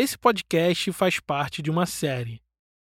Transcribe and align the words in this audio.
Esse 0.00 0.16
podcast 0.16 0.90
faz 0.92 1.20
parte 1.20 1.60
de 1.60 1.70
uma 1.70 1.84
série. 1.84 2.40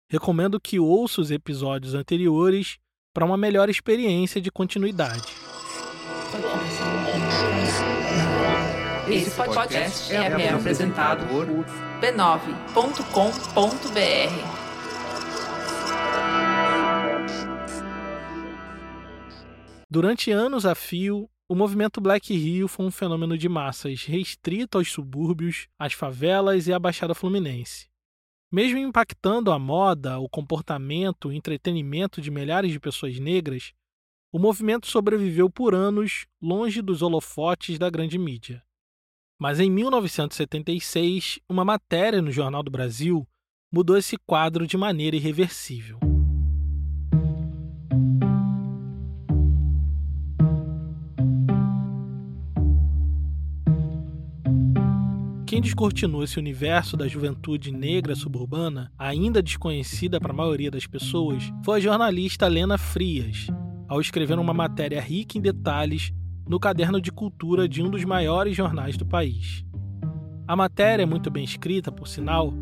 Recomendo 0.08 0.60
que 0.60 0.78
ouça 0.78 1.20
os 1.20 1.32
episódios 1.32 1.92
anteriores 1.92 2.78
para 3.12 3.24
uma 3.24 3.36
melhor 3.36 3.68
experiência 3.68 4.40
de 4.40 4.52
continuidade. 4.52 5.26
Esse 9.10 9.32
podcast 9.32 10.14
é 10.14 10.48
apresentado 10.48 11.26
por 11.26 11.44
b9.com.br. 12.00 12.78
Durante 19.90 20.30
anos 20.30 20.64
a 20.64 20.76
fio, 20.76 21.28
o 21.48 21.54
movimento 21.54 21.98
Black 21.98 22.36
Rio 22.36 22.68
foi 22.68 22.84
um 22.84 22.90
fenômeno 22.90 23.36
de 23.38 23.48
massas 23.48 24.04
restrito 24.04 24.76
aos 24.76 24.92
subúrbios, 24.92 25.66
às 25.78 25.94
favelas 25.94 26.66
e 26.66 26.72
à 26.74 26.78
Baixada 26.78 27.14
Fluminense. 27.14 27.88
Mesmo 28.52 28.78
impactando 28.78 29.50
a 29.50 29.58
moda, 29.58 30.18
o 30.18 30.28
comportamento 30.28 31.30
e 31.30 31.34
o 31.34 31.36
entretenimento 31.36 32.20
de 32.20 32.30
milhares 32.30 32.70
de 32.70 32.78
pessoas 32.78 33.18
negras, 33.18 33.72
o 34.30 34.38
movimento 34.38 34.86
sobreviveu 34.86 35.48
por 35.48 35.74
anos 35.74 36.26
longe 36.40 36.82
dos 36.82 37.00
holofotes 37.00 37.78
da 37.78 37.88
grande 37.88 38.18
mídia. 38.18 38.62
Mas 39.40 39.58
em 39.58 39.70
1976, 39.70 41.40
uma 41.48 41.64
matéria 41.64 42.20
no 42.20 42.30
Jornal 42.30 42.62
do 42.62 42.70
Brasil 42.70 43.26
mudou 43.72 43.96
esse 43.96 44.18
quadro 44.18 44.66
de 44.66 44.76
maneira 44.76 45.16
irreversível. 45.16 45.98
Quem 55.58 55.62
descortinou 55.64 56.22
esse 56.22 56.38
universo 56.38 56.96
da 56.96 57.08
juventude 57.08 57.72
negra 57.72 58.14
suburbana, 58.14 58.92
ainda 58.96 59.42
desconhecida 59.42 60.20
para 60.20 60.30
a 60.30 60.36
maioria 60.36 60.70
das 60.70 60.86
pessoas, 60.86 61.52
foi 61.64 61.78
a 61.78 61.80
jornalista 61.80 62.46
Lena 62.46 62.78
Frias, 62.78 63.48
ao 63.88 64.00
escrever 64.00 64.38
uma 64.38 64.54
matéria 64.54 65.00
rica 65.00 65.36
em 65.36 65.40
detalhes 65.40 66.12
no 66.48 66.60
caderno 66.60 67.00
de 67.00 67.10
cultura 67.10 67.68
de 67.68 67.82
um 67.82 67.90
dos 67.90 68.04
maiores 68.04 68.56
jornais 68.56 68.96
do 68.96 69.04
país. 69.04 69.64
A 70.46 70.54
matéria, 70.54 71.04
muito 71.04 71.28
bem 71.28 71.42
escrita, 71.42 71.90
por 71.90 72.06
sinal, 72.06 72.54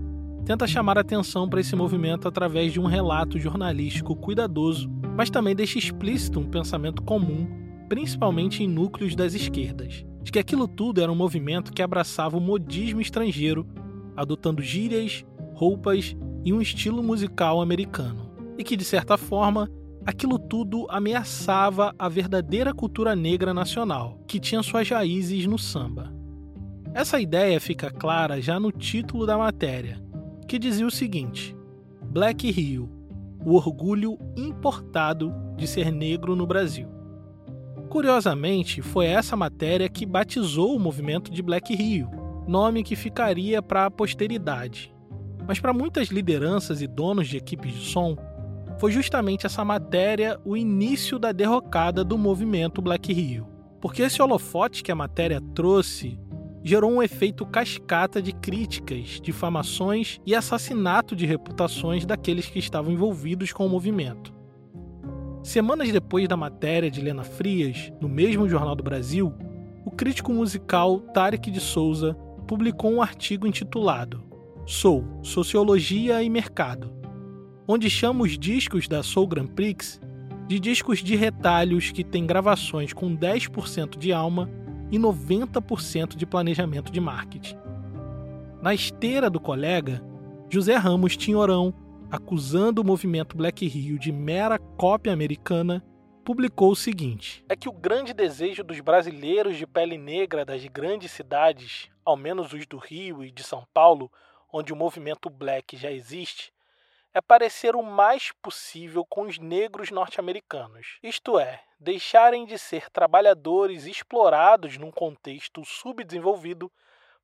tenta 0.47 0.67
chamar 0.67 0.97
atenção 0.97 1.47
para 1.51 1.61
esse 1.61 1.77
movimento 1.77 2.27
através 2.27 2.73
de 2.73 2.81
um 2.81 2.87
relato 2.87 3.39
jornalístico 3.39 4.17
cuidadoso, 4.17 4.89
mas 5.15 5.29
também 5.29 5.55
deixa 5.55 5.79
explícito 5.79 6.41
um 6.41 6.49
pensamento 6.49 7.03
comum, 7.03 7.47
principalmente 7.91 8.63
em 8.63 8.67
núcleos 8.67 9.15
das 9.15 9.35
esquerdas 9.35 10.03
de 10.27 10.33
que 10.33 10.41
aquilo 10.41 10.67
tudo 10.67 11.01
era 11.01 11.11
um 11.11 11.15
movimento 11.15 11.73
que 11.73 11.81
abraçava 11.81 12.37
o 12.37 12.41
modismo 12.41 13.01
estrangeiro, 13.01 13.65
adotando 14.17 14.61
gírias, 14.61 15.25
roupas 15.55 16.17
e 16.45 16.53
um 16.53 16.61
estilo 16.61 17.01
musical 17.01 17.63
americano, 17.63 18.29
e 18.59 18.65
que, 18.65 18.77
de 18.77 18.83
certa 18.85 19.17
forma, 19.17 19.71
aquilo 20.05 20.37
tudo 20.37 20.85
ameaçava 20.91 21.95
a 21.97 22.09
verdadeira 22.09 22.75
cultura 22.75 23.15
negra 23.15 23.55
nacional, 23.55 24.19
que 24.27 24.41
tinha 24.41 24.65
suas 24.65 24.89
raízes 24.91 25.47
no 25.47 25.57
samba. 25.57 26.13
Essa 26.93 27.21
ideia 27.21 27.61
fica 27.61 27.89
clara 27.89 28.43
já 28.43 28.59
no 28.59 28.73
título 28.73 29.27
da 29.27 29.39
matéria, 29.39 30.03
que 30.49 30.59
dizia 30.59 30.89
o 30.89 30.91
seguinte: 30.91 31.57
Black 32.11 32.51
Rio, 32.51 32.91
o 33.45 33.55
orgulho 33.55 34.19
importado 34.37 35.33
de 35.57 35.69
ser 35.69 35.93
negro 35.93 36.35
no 36.35 36.49
Brasil. 36.49 36.96
Curiosamente, 37.89 38.83
foi 38.83 39.07
essa 39.07 39.37
matéria 39.37 39.89
que 39.89 40.05
batizou 40.05 40.77
o 40.77 40.81
movimento 40.81 41.31
de 41.31 41.41
Black 41.43 41.75
Rio, 41.75 42.11
nome 42.47 42.83
que 42.83 42.97
ficaria 42.97 43.63
para 43.63 43.87
a 43.87 43.91
posteridade. 43.91 44.93
Mas 45.47 45.61
para 45.61 45.73
muitas 45.73 46.09
lideranças 46.09 46.83
e 46.83 46.87
donos 46.87 47.29
de 47.29 47.37
equipes 47.37 47.73
de 47.73 47.85
som, 47.87 48.17
foi 48.79 48.93
justamente 48.93 49.47
essa 49.47 49.65
matéria 49.65 50.39
o 50.45 50.57
início 50.57 51.19
da 51.19 51.33
derrocada 51.33 52.05
do 52.05 52.19
movimento 52.19 52.83
Black 52.83 53.13
Rio. 53.13 53.47
Porque 53.81 54.03
esse 54.03 54.21
holofote 54.21 54.83
que 54.83 54.93
a 54.93 54.97
matéria 54.97 55.41
trouxe 55.55 56.19
gerou 56.63 56.91
um 56.91 57.03
efeito 57.03 57.47
cascata 57.47 58.21
de 58.21 58.33
críticas, 58.33 59.21
difamações 59.23 60.19
e 60.27 60.35
assassinato 60.35 61.15
de 61.15 61.25
reputações 61.25 62.05
daqueles 62.05 62.47
que 62.47 62.59
estavam 62.59 62.93
envolvidos 62.93 63.53
com 63.53 63.65
o 63.65 63.69
movimento. 63.69 64.36
Semanas 65.47 65.93
depois 65.93 66.27
da 66.27 66.37
matéria 66.37 66.91
de 66.91 67.01
Lena 67.01 67.23
Frias, 67.23 67.93
no 68.01 68.09
mesmo 68.09 68.49
Jornal 68.49 68.75
do 68.75 68.83
Brasil, 68.83 69.33
o 69.85 69.93
crítico 69.93 70.33
musical 70.33 70.99
Tarek 70.99 71.53
de 71.53 71.61
Souza 71.61 72.15
publicou 72.49 72.93
um 72.93 73.01
artigo 73.01 73.47
intitulado 73.47 74.25
Soul, 74.67 75.05
Sociologia 75.23 76.21
e 76.21 76.29
Mercado, 76.29 76.93
onde 77.65 77.89
chama 77.89 78.25
os 78.25 78.37
discos 78.37 78.89
da 78.89 79.05
Soul 79.05 79.29
Grand 79.29 79.47
Prix 79.47 80.01
de 80.49 80.59
discos 80.59 80.99
de 80.99 81.15
retalhos 81.15 81.93
que 81.93 82.03
têm 82.03 82.27
gravações 82.27 82.93
com 82.93 83.17
10% 83.17 83.97
de 83.97 84.13
alma 84.13 84.51
e 84.91 84.99
90% 84.99 86.17
de 86.17 86.27
planejamento 86.27 86.91
de 86.91 87.01
marketing. 87.01 87.57
Na 88.61 88.75
esteira 88.75 89.31
do 89.31 89.39
colega, 89.39 90.03
José 90.51 90.75
Ramos 90.75 91.17
Tinhorão 91.17 91.73
acusando 92.17 92.81
o 92.81 92.85
movimento 92.85 93.37
Black 93.37 93.67
Rio 93.67 93.99
de 93.99 94.11
mera 94.11 94.59
cópia 94.59 95.13
americana, 95.13 95.85
publicou 96.25 96.73
o 96.73 96.77
seguinte: 96.77 97.45
É 97.49 97.55
que 97.55 97.69
o 97.69 97.73
grande 97.73 98.13
desejo 98.13 98.65
dos 98.65 98.81
brasileiros 98.81 99.57
de 99.57 99.67
pele 99.67 99.99
negra 99.99 100.45
das 100.45 100.65
grandes 100.67 101.13
cidades, 101.13 101.89
ao 102.05 102.17
menos 102.17 102.53
os 102.53 102.67
do 102.67 102.79
Rio 102.79 103.23
e 103.23 103.31
de 103.31 103.43
São 103.43 103.67
Paulo, 103.73 104.11
onde 104.53 104.73
o 104.73 104.77
movimento 104.77 105.29
black 105.29 105.77
já 105.77 105.91
existe, 105.91 106.53
é 107.13 107.21
parecer 107.21 107.77
o 107.77 107.83
mais 107.83 108.33
possível 108.43 109.05
com 109.05 109.23
os 109.23 109.39
negros 109.39 109.91
norte-americanos, 109.91 110.99
isto 111.03 111.39
é, 111.39 111.63
deixarem 111.79 112.47
de 112.47 112.59
ser 112.59 112.91
trabalhadores 112.91 113.87
explorados 113.87 114.79
num 114.79 114.91
contexto 114.91 115.65
subdesenvolvido 115.65 116.71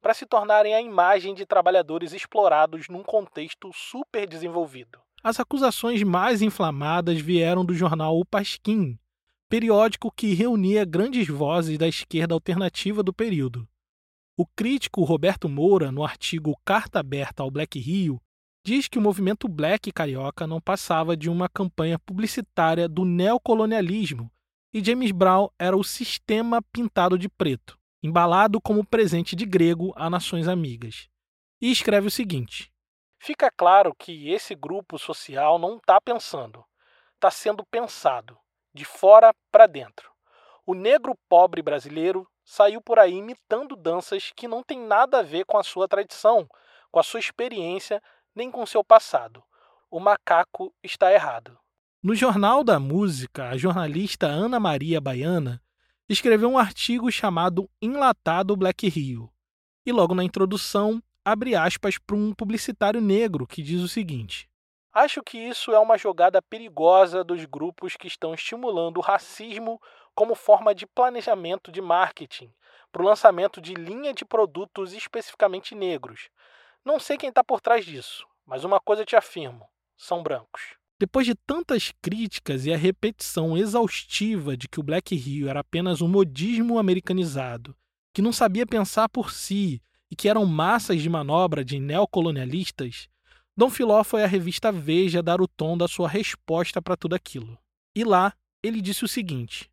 para 0.03 0.13
se 0.13 0.27
tornarem 0.27 0.75
a 0.75 0.83
imagem 0.83 1.33
de 1.33 1.47
trabalhadores 1.47 2.13
explorados 2.13 2.89
num 2.89 3.05
contexto 3.05 3.71
super 3.73 4.29
desenvolvido. 4.29 4.99
As 5.23 5.39
acusações 5.39 6.03
mais 6.03 6.43
inflamadas 6.43 7.21
vieram 7.21 7.65
do 7.65 7.73
jornal 7.73 8.19
O 8.19 8.27
Pasquim, 8.27 8.99
periódico 9.49 10.11
que 10.11 10.35
reunia 10.35 10.85
grandes 10.85 11.29
vozes 11.29 11.79
da 11.79 11.87
esquerda 11.87 12.35
alternativa 12.35 13.01
do 13.01 13.13
período. 13.13 13.67
O 14.37 14.45
crítico 14.45 15.05
Roberto 15.05 15.49
Moura, 15.49 15.93
no 15.93 16.03
artigo 16.03 16.59
Carta 16.65 16.99
Aberta 16.99 17.45
ao 17.45 17.51
Black 17.51 17.79
Rio, 17.79 18.21
diz 18.67 18.89
que 18.89 18.99
o 18.99 19.03
movimento 19.03 19.47
black 19.47 19.93
carioca 19.93 20.47
não 20.47 20.61
passava 20.61 21.17
de 21.17 21.31
uma 21.31 21.49
campanha 21.49 21.99
publicitária 21.99 22.89
do 22.89 23.05
neocolonialismo 23.05 24.31
e 24.75 24.83
James 24.83 25.13
Brown 25.13 25.49
era 25.59 25.77
o 25.77 25.85
sistema 25.85 26.61
pintado 26.73 27.19
de 27.19 27.29
preto 27.29 27.79
embalado 28.03 28.61
como 28.61 28.85
presente 28.85 29.37
de 29.37 29.47
grego 29.47 29.93
a 29.97 30.11
nações 30.11 30.49
amigas. 30.49 31.09
E 31.61 31.71
escreve 31.71 32.09
o 32.09 32.11
seguinte: 32.11 32.73
Fica 33.19 33.51
claro 33.51 33.95
que 33.95 34.31
esse 34.31 34.55
grupo 34.55 34.99
social 34.99 35.59
não 35.59 35.77
está 35.77 36.01
pensando, 36.01 36.65
está 37.15 37.31
sendo 37.31 37.65
pensado, 37.65 38.37
de 38.75 38.85
fora 38.85 39.33
para 39.51 39.67
dentro. 39.67 40.11
O 40.67 40.75
negro 40.75 41.17
pobre 41.29 41.63
brasileiro 41.63 42.27
saiu 42.45 42.81
por 42.83 42.99
aí 42.99 43.15
imitando 43.15 43.77
danças 43.77 44.33
que 44.35 44.49
não 44.49 44.63
têm 44.63 44.81
nada 44.81 45.21
a 45.21 45.23
ver 45.23 45.45
com 45.45 45.57
a 45.57 45.63
sua 45.63 45.87
tradição, 45.87 46.49
com 46.91 46.99
a 46.99 47.03
sua 47.03 47.21
experiência, 47.21 48.03
nem 48.35 48.51
com 48.51 48.67
seu 48.67 48.83
passado. 48.83 49.43
O 49.89 50.01
macaco 50.01 50.75
está 50.83 51.13
errado. 51.13 51.57
No 52.03 52.17
Jornal 52.17 52.65
da 52.65 52.81
Música, 52.81 53.51
a 53.51 53.57
jornalista 53.57 54.27
Ana 54.27 54.59
Maria 54.59 55.01
Baiana 55.01 55.62
escreveu 56.13 56.51
um 56.51 56.59
artigo 56.59 57.11
chamado 57.11 57.69
Enlatado 57.81 58.57
Black 58.57 58.89
Rio. 58.89 59.33
E 59.87 59.93
logo 59.93 60.15
na 60.15 60.23
introdução, 60.23 61.03
abre 61.25 61.55
aspas 61.55 61.99
para 61.99 62.17
um 62.17 62.35
publicitário 62.35 63.01
negro 63.01 63.47
que 63.47 63.63
diz 63.63 63.81
o 63.81 63.89
seguinte: 63.89 64.49
Acho 64.93 65.23
que 65.23 65.39
isso 65.39 65.73
é 65.73 65.79
uma 65.79 65.97
jogada 65.97 66.43
perigosa 66.43 67.25
dos 67.25 67.45
grupos 67.47 67.97
que 67.97 68.07
estão 68.07 68.35
estimulando 68.35 68.99
o 68.99 69.01
racismo 69.01 69.81
como 70.15 70.35
forma 70.35 70.75
de 70.75 70.87
planejamento 70.87 71.73
de 71.73 71.81
marketing 71.81 72.53
para 72.93 73.03
o 73.03 73.07
lançamento 73.07 73.61
de 73.61 73.73
linha 73.73 74.13
de 74.13 74.25
produtos 74.25 74.93
especificamente 74.93 75.75
negros. 75.75 76.29
Não 76.85 77.01
sei 77.01 77.17
quem 77.17 77.31
está 77.31 77.43
por 77.43 77.61
trás 77.61 77.87
disso, 77.87 78.27
mas 78.45 78.65
uma 78.65 78.79
coisa 78.79 79.05
te 79.05 79.17
afirmo: 79.17 79.67
são 79.97 80.23
brancos. 80.23 80.77
Depois 81.03 81.27
de 81.27 81.35
tantas 81.35 81.93
críticas 82.01 82.65
e 82.65 82.73
a 82.73 82.77
repetição 82.77 83.59
exaustiva 83.59 84.57
de 84.57 84.69
que 84.69 84.79
o 84.79 84.85
Black 84.85 85.17
Rio 85.17 85.49
era 85.49 85.59
apenas 85.59 86.01
um 86.01 86.07
modismo 86.07 86.79
americanizado, 86.79 87.77
que 88.15 88.23
não 88.23 88.33
sabia 88.33 88.65
pensar 88.65 89.09
por 89.09 89.33
si 89.33 89.83
e 90.09 90.15
que 90.15 90.29
eram 90.29 90.47
massas 90.47 91.03
de 91.03 91.11
manobra 91.11 91.65
de 91.65 91.81
neocolonialistas, 91.81 93.09
Dom 93.57 93.69
Filó 93.69 94.05
foi 94.05 94.23
à 94.23 94.29
revista 94.29 94.71
Veja 94.71 95.21
dar 95.21 95.41
o 95.41 95.49
tom 95.49 95.77
da 95.77 95.89
sua 95.89 96.09
resposta 96.09 96.81
para 96.81 96.97
tudo 96.97 97.17
aquilo. 97.17 97.59
E 97.97 98.05
lá 98.05 98.33
ele 98.63 98.81
disse 98.81 99.05
o 99.05 99.09
seguinte: 99.09 99.69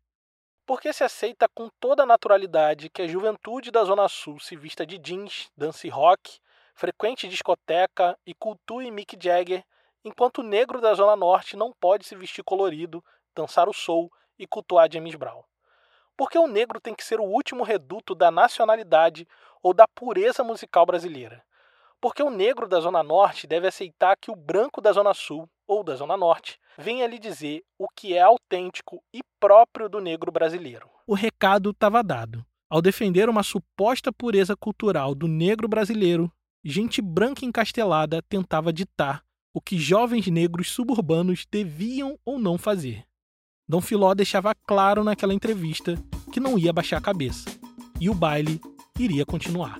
Porque 0.66 0.92
se 0.92 1.04
aceita 1.04 1.48
com 1.54 1.70
toda 1.78 2.04
naturalidade 2.04 2.90
que 2.90 3.02
a 3.02 3.06
juventude 3.06 3.70
da 3.70 3.84
Zona 3.84 4.08
Sul 4.08 4.40
se 4.40 4.56
vista 4.56 4.84
de 4.84 4.98
jeans, 4.98 5.48
dance 5.56 5.88
rock, 5.88 6.40
frequente 6.74 7.28
discoteca 7.28 8.18
e 8.26 8.34
cultue 8.34 8.90
Mick 8.90 9.16
Jagger, 9.16 9.64
enquanto 10.04 10.38
o 10.38 10.42
negro 10.42 10.80
da 10.80 10.94
Zona 10.94 11.16
Norte 11.16 11.56
não 11.56 11.72
pode 11.72 12.06
se 12.06 12.14
vestir 12.14 12.42
colorido, 12.42 13.04
dançar 13.34 13.68
o 13.68 13.72
soul 13.72 14.10
e 14.38 14.46
cultuar 14.46 14.90
James 14.90 15.14
Brown. 15.14 15.42
Porque 16.16 16.38
o 16.38 16.46
negro 16.46 16.80
tem 16.80 16.94
que 16.94 17.04
ser 17.04 17.20
o 17.20 17.24
último 17.24 17.62
reduto 17.62 18.14
da 18.14 18.30
nacionalidade 18.30 19.26
ou 19.62 19.72
da 19.72 19.86
pureza 19.88 20.44
musical 20.44 20.84
brasileira. 20.84 21.42
Porque 22.00 22.22
o 22.22 22.30
negro 22.30 22.66
da 22.66 22.80
Zona 22.80 23.02
Norte 23.02 23.46
deve 23.46 23.66
aceitar 23.66 24.16
que 24.16 24.30
o 24.30 24.36
branco 24.36 24.80
da 24.80 24.92
Zona 24.92 25.12
Sul 25.12 25.48
ou 25.66 25.84
da 25.84 25.94
Zona 25.94 26.16
Norte 26.16 26.58
venha 26.78 27.06
lhe 27.06 27.18
dizer 27.18 27.62
o 27.78 27.86
que 27.88 28.14
é 28.14 28.22
autêntico 28.22 29.02
e 29.12 29.20
próprio 29.38 29.88
do 29.88 30.00
negro 30.00 30.32
brasileiro. 30.32 30.90
O 31.06 31.14
recado 31.14 31.70
estava 31.70 32.02
dado. 32.02 32.44
Ao 32.68 32.80
defender 32.80 33.28
uma 33.28 33.42
suposta 33.42 34.12
pureza 34.12 34.56
cultural 34.56 35.14
do 35.14 35.26
negro 35.26 35.68
brasileiro, 35.68 36.32
gente 36.64 37.02
branca 37.02 37.44
encastelada 37.44 38.22
tentava 38.22 38.72
ditar 38.72 39.22
o 39.52 39.60
que 39.60 39.78
jovens 39.78 40.26
negros 40.28 40.70
suburbanos 40.70 41.46
deviam 41.50 42.18
ou 42.24 42.38
não 42.38 42.56
fazer. 42.56 43.04
Dom 43.68 43.80
Filó 43.80 44.14
deixava 44.14 44.54
claro 44.54 45.02
naquela 45.02 45.34
entrevista 45.34 45.96
que 46.32 46.40
não 46.40 46.58
ia 46.58 46.72
baixar 46.72 46.98
a 46.98 47.00
cabeça 47.00 47.50
e 48.00 48.08
o 48.08 48.14
baile 48.14 48.60
iria 48.98 49.26
continuar. 49.26 49.76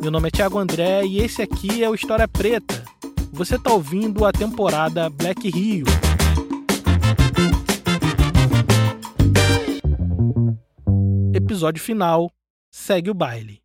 Meu 0.00 0.10
nome 0.10 0.28
é 0.28 0.30
Thiago 0.30 0.58
André 0.58 1.06
e 1.06 1.18
esse 1.18 1.40
aqui 1.40 1.82
é 1.82 1.88
o 1.88 1.94
História 1.94 2.28
Preta. 2.28 2.84
Você 3.32 3.56
está 3.56 3.72
ouvindo 3.72 4.24
a 4.24 4.32
temporada 4.32 5.08
Black 5.08 5.48
Rio. 5.48 5.86
Episódio 11.32 11.82
final 11.82 12.30
segue 12.84 13.10
o 13.10 13.14
baile. 13.14 13.62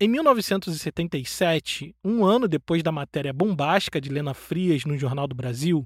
Em 0.00 0.06
1977, 0.06 1.96
um 2.04 2.24
ano 2.24 2.46
depois 2.46 2.80
da 2.80 2.92
matéria 2.92 3.32
bombástica 3.32 4.00
de 4.00 4.08
Lena 4.08 4.32
Frias 4.34 4.84
no 4.84 4.96
Jornal 4.96 5.26
do 5.26 5.34
Brasil, 5.34 5.84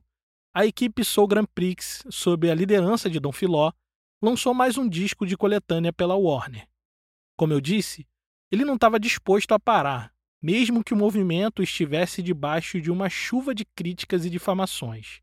a 0.55 0.67
equipe 0.67 1.03
Soul 1.03 1.27
Grand 1.27 1.47
Prix, 1.55 2.05
sob 2.11 2.51
a 2.51 2.55
liderança 2.55 3.09
de 3.09 3.19
Dom 3.19 3.33
Filó, 3.33 3.73
lançou 4.21 4.53
mais 4.53 4.77
um 4.77 4.87
disco 4.87 5.27
de 5.27 5.39
coletânea 5.39 5.91
pela 5.91 6.15
Warner. 6.15 6.69
Como 7.35 7.55
eu 7.55 7.63
disse, 7.63 8.07
ele 8.53 8.67
não 8.67 8.75
estava 8.75 9.01
disposto 9.01 9.53
a 9.53 9.59
parar, 9.59 10.13
mesmo 10.43 10.85
que 10.85 10.93
o 10.93 10.99
movimento 10.99 11.63
estivesse 11.63 12.23
debaixo 12.23 12.79
de 12.79 12.91
uma 12.91 13.09
chuva 13.09 13.55
de 13.55 13.65
críticas 13.65 14.27
e 14.27 14.29
difamações. 14.29 15.23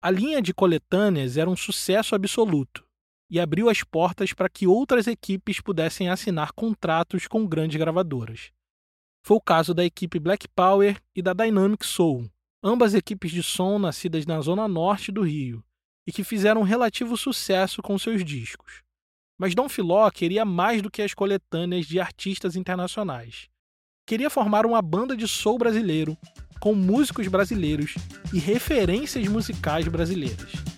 A 0.00 0.12
linha 0.12 0.40
de 0.40 0.54
coletâneas 0.54 1.36
era 1.36 1.50
um 1.50 1.56
sucesso 1.56 2.14
absoluto 2.14 2.85
e 3.30 3.40
abriu 3.40 3.68
as 3.68 3.82
portas 3.82 4.32
para 4.32 4.48
que 4.48 4.66
outras 4.66 5.06
equipes 5.06 5.60
pudessem 5.60 6.08
assinar 6.08 6.52
contratos 6.52 7.26
com 7.26 7.46
grandes 7.46 7.76
gravadoras. 7.76 8.52
Foi 9.24 9.36
o 9.36 9.40
caso 9.40 9.74
da 9.74 9.84
equipe 9.84 10.18
Black 10.18 10.46
Power 10.48 11.00
e 11.14 11.20
da 11.20 11.32
Dynamic 11.32 11.84
Soul, 11.84 12.30
ambas 12.62 12.94
equipes 12.94 13.32
de 13.32 13.42
som 13.42 13.78
nascidas 13.78 14.24
na 14.24 14.40
zona 14.40 14.68
norte 14.68 15.10
do 15.10 15.22
Rio 15.22 15.64
e 16.06 16.12
que 16.12 16.22
fizeram 16.22 16.62
relativo 16.62 17.16
sucesso 17.16 17.82
com 17.82 17.98
seus 17.98 18.24
discos. 18.24 18.82
Mas 19.36 19.54
Dom 19.54 19.68
Filó 19.68 20.08
queria 20.10 20.44
mais 20.44 20.80
do 20.80 20.90
que 20.90 21.02
as 21.02 21.12
coletâneas 21.12 21.86
de 21.86 21.98
artistas 21.98 22.56
internacionais. 22.56 23.48
Queria 24.06 24.30
formar 24.30 24.64
uma 24.64 24.80
banda 24.80 25.16
de 25.16 25.26
soul 25.26 25.58
brasileiro, 25.58 26.16
com 26.60 26.74
músicos 26.74 27.26
brasileiros 27.26 27.96
e 28.32 28.38
referências 28.38 29.26
musicais 29.26 29.88
brasileiras. 29.88 30.75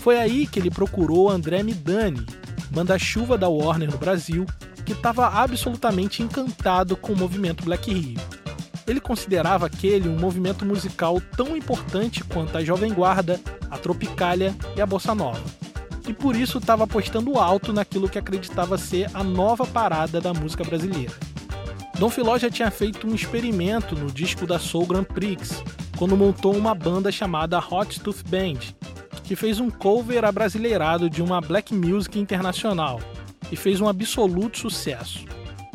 Foi 0.00 0.18
aí 0.18 0.46
que 0.46 0.58
ele 0.58 0.70
procurou 0.70 1.28
André 1.28 1.62
Midani, 1.62 2.26
manda-chuva 2.74 3.38
da 3.38 3.48
Warner 3.48 3.90
no 3.90 3.98
Brasil, 3.98 4.46
que 4.84 4.92
estava 4.92 5.26
absolutamente 5.28 6.22
encantado 6.22 6.96
com 6.96 7.12
o 7.12 7.16
movimento 7.16 7.64
Black 7.64 7.92
Rio. 7.92 8.20
Ele 8.86 9.00
considerava 9.00 9.66
aquele 9.66 10.08
um 10.08 10.18
movimento 10.18 10.64
musical 10.64 11.20
tão 11.36 11.56
importante 11.56 12.24
quanto 12.24 12.56
a 12.56 12.64
Jovem 12.64 12.92
Guarda, 12.92 13.40
a 13.70 13.78
Tropicália 13.78 14.54
e 14.76 14.80
a 14.80 14.86
Bossa 14.86 15.14
Nova 15.14 15.40
e 16.08 16.12
por 16.12 16.34
isso 16.34 16.58
estava 16.58 16.84
apostando 16.84 17.38
alto 17.38 17.72
naquilo 17.72 18.08
que 18.08 18.18
acreditava 18.18 18.76
ser 18.76 19.08
a 19.14 19.22
nova 19.22 19.64
parada 19.64 20.20
da 20.20 20.34
música 20.34 20.64
brasileira. 20.64 21.12
Dom 21.98 22.10
Filó 22.10 22.36
já 22.36 22.50
tinha 22.50 22.70
feito 22.70 23.06
um 23.06 23.14
experimento 23.14 23.94
no 23.94 24.10
disco 24.10 24.44
da 24.44 24.58
Soul 24.58 24.86
Grand 24.86 25.04
Prix, 25.04 25.62
quando 25.96 26.16
montou 26.16 26.56
uma 26.56 26.74
banda 26.74 27.12
chamada 27.12 27.58
Hot 27.58 28.00
Tooth 28.00 28.24
Band, 28.26 28.58
que 29.30 29.36
fez 29.36 29.60
um 29.60 29.70
cover 29.70 30.24
abrasileirado 30.24 31.08
de 31.08 31.22
uma 31.22 31.40
black 31.40 31.72
music 31.72 32.18
internacional 32.18 33.00
e 33.52 33.54
fez 33.54 33.80
um 33.80 33.86
absoluto 33.86 34.58
sucesso. 34.58 35.24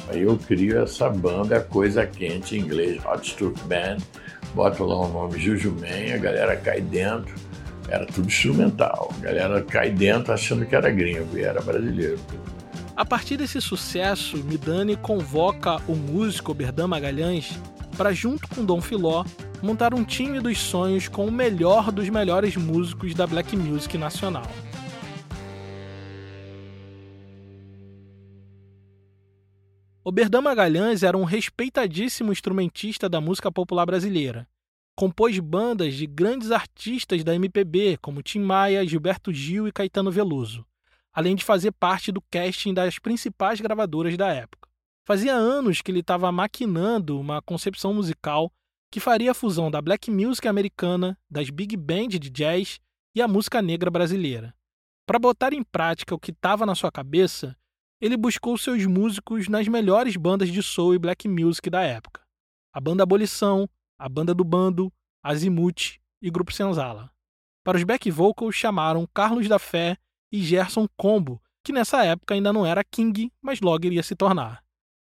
Aí 0.09 0.23
eu 0.23 0.37
crio 0.37 0.83
essa 0.83 1.09
banda 1.09 1.61
Coisa 1.61 2.05
Quente 2.05 2.57
em 2.57 2.59
inglês, 2.59 3.01
Hot 3.05 3.33
Tooth 3.37 3.57
Band, 3.63 3.99
boto 4.53 4.83
lá 4.83 4.99
o 4.99 5.07
nome 5.07 5.39
Juju 5.39 5.71
Man, 5.71 6.15
a 6.15 6.17
galera 6.17 6.57
cai 6.57 6.81
dentro 6.81 7.33
era 7.87 8.05
tudo 8.05 8.27
instrumental. 8.27 9.13
A 9.19 9.21
galera 9.21 9.61
cai 9.61 9.89
dentro 9.89 10.33
achando 10.33 10.65
que 10.65 10.75
era 10.75 10.91
gringo 10.91 11.37
e 11.37 11.43
era 11.43 11.61
brasileiro. 11.61 12.19
A 12.93 13.05
partir 13.05 13.37
desse 13.37 13.61
sucesso, 13.61 14.35
Midani 14.43 14.97
convoca 14.97 15.77
o 15.87 15.95
músico 15.95 16.53
Berdan 16.53 16.87
Magalhães 16.87 17.57
para, 17.95 18.11
junto 18.11 18.49
com 18.49 18.65
Dom 18.65 18.81
Filó, 18.81 19.23
montar 19.65 19.93
um 19.93 20.03
time 20.03 20.39
dos 20.39 20.57
sonhos 20.57 21.07
com 21.07 21.25
o 21.25 21.31
melhor 21.31 21.91
dos 21.91 22.07
melhores 22.07 22.55
músicos 22.55 23.13
da 23.13 23.27
black 23.27 23.57
music 23.57 23.97
nacional. 23.97 24.45
Oberdan 30.03 30.41
Magalhães 30.41 31.01
era 31.01 31.17
um 31.17 31.23
respeitadíssimo 31.23 32.31
instrumentista 32.31 33.09
da 33.09 33.19
música 33.19 33.51
popular 33.51 33.85
brasileira 33.85 34.47
compôs 34.95 35.37
bandas 35.39 35.93
de 35.93 36.07
grandes 36.07 36.51
artistas 36.51 37.23
da 37.23 37.35
MPB, 37.35 37.97
como 38.01 38.23
Tim 38.23 38.39
Maia, 38.39 38.87
Gilberto 38.87 39.31
Gil 39.33 39.67
e 39.67 39.71
Caetano 39.71 40.09
Veloso, 40.09 40.65
além 41.13 41.35
de 41.35 41.43
fazer 41.43 41.73
parte 41.73 42.11
do 42.11 42.21
casting 42.31 42.73
das 42.73 42.97
principais 42.97 43.59
gravadoras 43.59 44.15
da 44.15 44.33
época. 44.33 44.69
Fazia 45.05 45.33
anos 45.33 45.81
que 45.81 45.91
ele 45.91 45.99
estava 45.99 46.31
maquinando 46.31 47.19
uma 47.19 47.41
concepção 47.41 47.93
musical 47.93 48.51
que 48.95 48.99
faria 49.01 49.31
a 49.31 49.33
fusão 49.33 49.69
da 49.69 49.81
black 49.81 50.09
music 50.09 50.47
americana, 50.47 51.19
das 51.29 51.49
big 51.49 51.75
band 51.75 52.07
de 52.07 52.29
jazz 52.29 52.79
e 53.13 53.21
a 53.21 53.27
música 53.27 53.61
negra 53.61 53.91
brasileira. 53.91 54.55
Para 55.05 55.19
botar 55.19 55.51
em 55.51 55.61
prática 55.61 56.15
o 56.15 56.17
que 56.17 56.31
estava 56.31 56.65
na 56.65 56.75
sua 56.75 56.89
cabeça, 56.89 57.57
ele 57.99 58.15
buscou 58.15 58.57
seus 58.57 58.85
músicos 58.85 59.49
nas 59.49 59.67
melhores 59.67 60.15
bandas 60.15 60.47
de 60.47 60.63
soul 60.63 60.95
e 60.95 60.97
black 60.97 61.27
music 61.27 61.69
da 61.69 61.81
época. 61.81 62.21
A 62.73 62.79
banda 62.79 63.03
Abolição, 63.03 63.69
a 63.99 64.07
banda 64.07 64.33
do 64.33 64.45
bando, 64.45 64.89
Azimuth 65.21 65.99
e 66.21 66.31
Grupo 66.31 66.53
Senzala. 66.53 67.11
Para 67.65 67.75
os 67.75 67.83
back 67.83 68.09
vocals 68.09 68.55
chamaram 68.55 69.05
Carlos 69.13 69.49
da 69.49 69.59
Fé 69.59 69.97
e 70.31 70.41
Gerson 70.41 70.87
Combo, 70.95 71.41
que 71.65 71.73
nessa 71.73 72.01
época 72.05 72.33
ainda 72.33 72.53
não 72.53 72.65
era 72.65 72.81
King, 72.81 73.29
mas 73.41 73.59
logo 73.59 73.87
iria 73.87 74.01
se 74.01 74.15
tornar. 74.15 74.63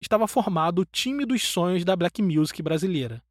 Estava 0.02 0.26
formado 0.26 0.80
o 0.80 0.84
time 0.84 1.24
dos 1.24 1.44
sonhos 1.44 1.84
da 1.84 1.94
black 1.94 2.20
music 2.20 2.60
brasileira. 2.60 3.22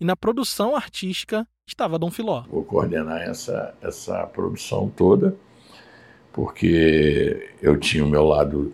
E 0.00 0.04
na 0.04 0.16
produção 0.16 0.74
artística 0.74 1.46
estava 1.68 1.98
Dom 1.98 2.10
Filó. 2.10 2.44
Vou 2.50 2.64
coordenar 2.64 3.20
essa, 3.20 3.74
essa 3.82 4.26
produção 4.26 4.88
toda, 4.88 5.36
porque 6.32 7.50
eu 7.60 7.78
tinha 7.78 8.02
o 8.02 8.08
meu 8.08 8.24
lado 8.24 8.72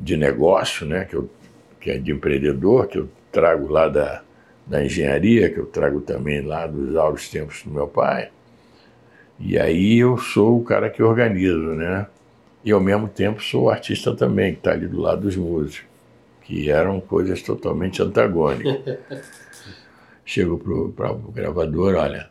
de 0.00 0.16
negócio, 0.16 0.86
né, 0.86 1.04
que, 1.04 1.14
eu, 1.14 1.28
que 1.78 1.90
é 1.90 1.98
de 1.98 2.12
empreendedor, 2.12 2.86
que 2.86 2.96
eu 2.96 3.10
trago 3.30 3.68
lá 3.68 3.88
da, 3.88 4.22
da 4.66 4.82
engenharia, 4.82 5.50
que 5.50 5.58
eu 5.58 5.66
trago 5.66 6.00
também 6.00 6.40
lá 6.40 6.66
dos 6.66 6.96
áureos 6.96 7.28
tempos 7.28 7.62
do 7.62 7.70
meu 7.70 7.86
pai. 7.86 8.30
E 9.38 9.58
aí 9.58 9.98
eu 9.98 10.16
sou 10.16 10.58
o 10.58 10.64
cara 10.64 10.88
que 10.88 11.02
organizo, 11.02 11.74
né? 11.74 12.06
E 12.64 12.72
ao 12.72 12.80
mesmo 12.80 13.06
tempo 13.06 13.42
sou 13.42 13.64
o 13.64 13.70
artista 13.70 14.16
também, 14.16 14.54
que 14.54 14.60
está 14.60 14.70
ali 14.70 14.88
do 14.88 14.98
lado 14.98 15.20
dos 15.20 15.36
músicos, 15.36 15.86
que 16.40 16.70
eram 16.70 17.00
coisas 17.00 17.42
totalmente 17.42 18.02
antagônicas. 18.02 18.98
Chego 20.26 20.58
para 20.92 21.12
o 21.12 21.30
gravador, 21.30 21.94
olha, 21.94 22.28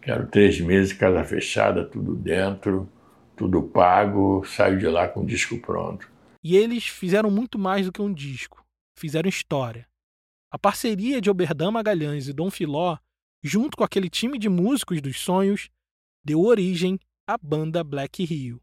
quero 0.00 0.28
três 0.28 0.60
meses, 0.60 0.92
casa 0.92 1.24
fechada, 1.24 1.84
tudo 1.84 2.14
dentro, 2.14 2.88
tudo 3.36 3.60
pago, 3.60 4.44
saio 4.46 4.78
de 4.78 4.86
lá 4.86 5.08
com 5.08 5.22
o 5.22 5.26
disco 5.26 5.58
pronto. 5.58 6.08
E 6.42 6.56
eles 6.56 6.86
fizeram 6.86 7.32
muito 7.32 7.58
mais 7.58 7.84
do 7.84 7.92
que 7.92 8.00
um 8.00 8.12
disco, 8.12 8.64
fizeram 8.96 9.28
história. 9.28 9.88
A 10.52 10.58
parceria 10.58 11.20
de 11.20 11.28
Oberdan 11.28 11.72
Magalhães 11.72 12.28
e 12.28 12.32
Dom 12.32 12.48
Filó, 12.48 12.96
junto 13.42 13.76
com 13.76 13.82
aquele 13.82 14.08
time 14.08 14.38
de 14.38 14.48
músicos 14.48 15.00
dos 15.00 15.18
sonhos, 15.18 15.68
deu 16.24 16.40
origem 16.42 16.96
à 17.26 17.36
banda 17.36 17.82
Black 17.82 18.24
Rio. 18.24 18.62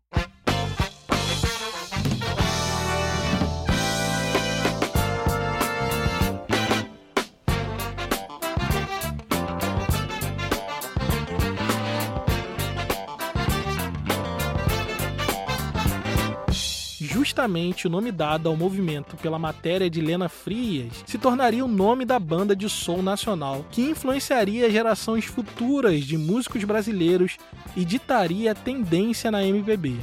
Justamente 17.20 17.86
o 17.86 17.90
nome 17.90 18.14
dado 18.14 18.48
ao 18.48 18.56
movimento 18.56 19.18
pela 19.18 19.38
matéria 19.38 19.90
de 19.90 20.00
Lena 20.00 20.30
Frias 20.30 21.04
se 21.06 21.18
tornaria 21.18 21.66
o 21.66 21.68
nome 21.68 22.06
da 22.06 22.18
banda 22.18 22.56
de 22.56 22.70
soul 22.70 23.04
nacional, 23.04 23.66
que 23.70 23.82
influenciaria 23.82 24.72
gerações 24.72 25.26
futuras 25.26 26.06
de 26.06 26.18
músicos 26.18 26.64
brasileiros 26.64 27.38
e 27.76 27.84
ditaria 27.84 28.54
a 28.54 28.56
tendência 28.56 29.30
na 29.30 29.44
MPB. 29.44 29.98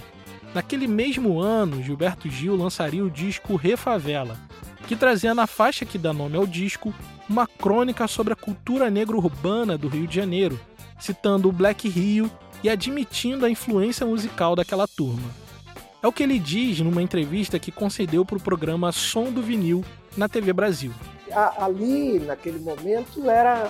Naquele 0.55 0.87
mesmo 0.87 1.41
ano, 1.41 1.83
Gilberto 1.83 2.29
Gil 2.29 2.55
lançaria 2.55 3.03
o 3.03 3.11
disco 3.11 3.57
Refavela, 3.57 4.39
que 4.87 4.95
trazia 4.95 5.35
na 5.35 5.47
faixa 5.47 5.87
que 5.87 5.97
dá 5.97 6.13
nome 6.13 6.37
ao 6.37 6.47
disco 6.47 6.93
uma 7.27 7.47
crônica 7.47 8.07
sobre 8.07 8.35
a 8.35 8.37
cultura 8.37 8.91
negra 8.91 9.17
urbana 9.17 9.79
do 9.79 9.89
Rio 9.89 10.07
de 10.07 10.15
Janeiro, 10.15 10.61
citando 10.99 11.49
o 11.49 11.53
Black 11.53 11.89
Rio 11.89 12.31
e 12.63 12.69
admitindo 12.69 13.47
a 13.47 13.51
influência 13.51 14.05
musical 14.05 14.55
daquela 14.55 14.87
turma. 14.87 15.46
É 16.07 16.09
o 16.09 16.13
que 16.13 16.23
ele 16.23 16.39
diz 16.39 16.79
numa 16.79 17.03
entrevista 17.03 17.59
que 17.59 17.73
concedeu 17.73 18.25
para 18.25 18.37
o 18.37 18.41
programa 18.41 18.93
Som 18.93 19.33
do 19.33 19.43
Vinil 19.43 19.85
na 20.17 20.29
TV 20.29 20.53
Brasil. 20.53 20.93
Ali, 21.33 22.21
naquele 22.21 22.61
momento, 22.61 23.29
era 23.29 23.69